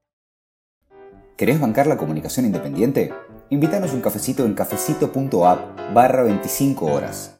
¿Querés 1.37 1.61
bancar 1.61 1.87
la 1.87 1.97
comunicación 1.97 2.47
independiente? 2.47 3.15
Invítanos 3.51 3.95
un 3.95 4.03
cafecito 4.03 4.45
en 4.45 4.53
cafecito.app 4.53 5.95
barra 5.95 6.23
25 6.23 6.85
horas. 6.85 7.35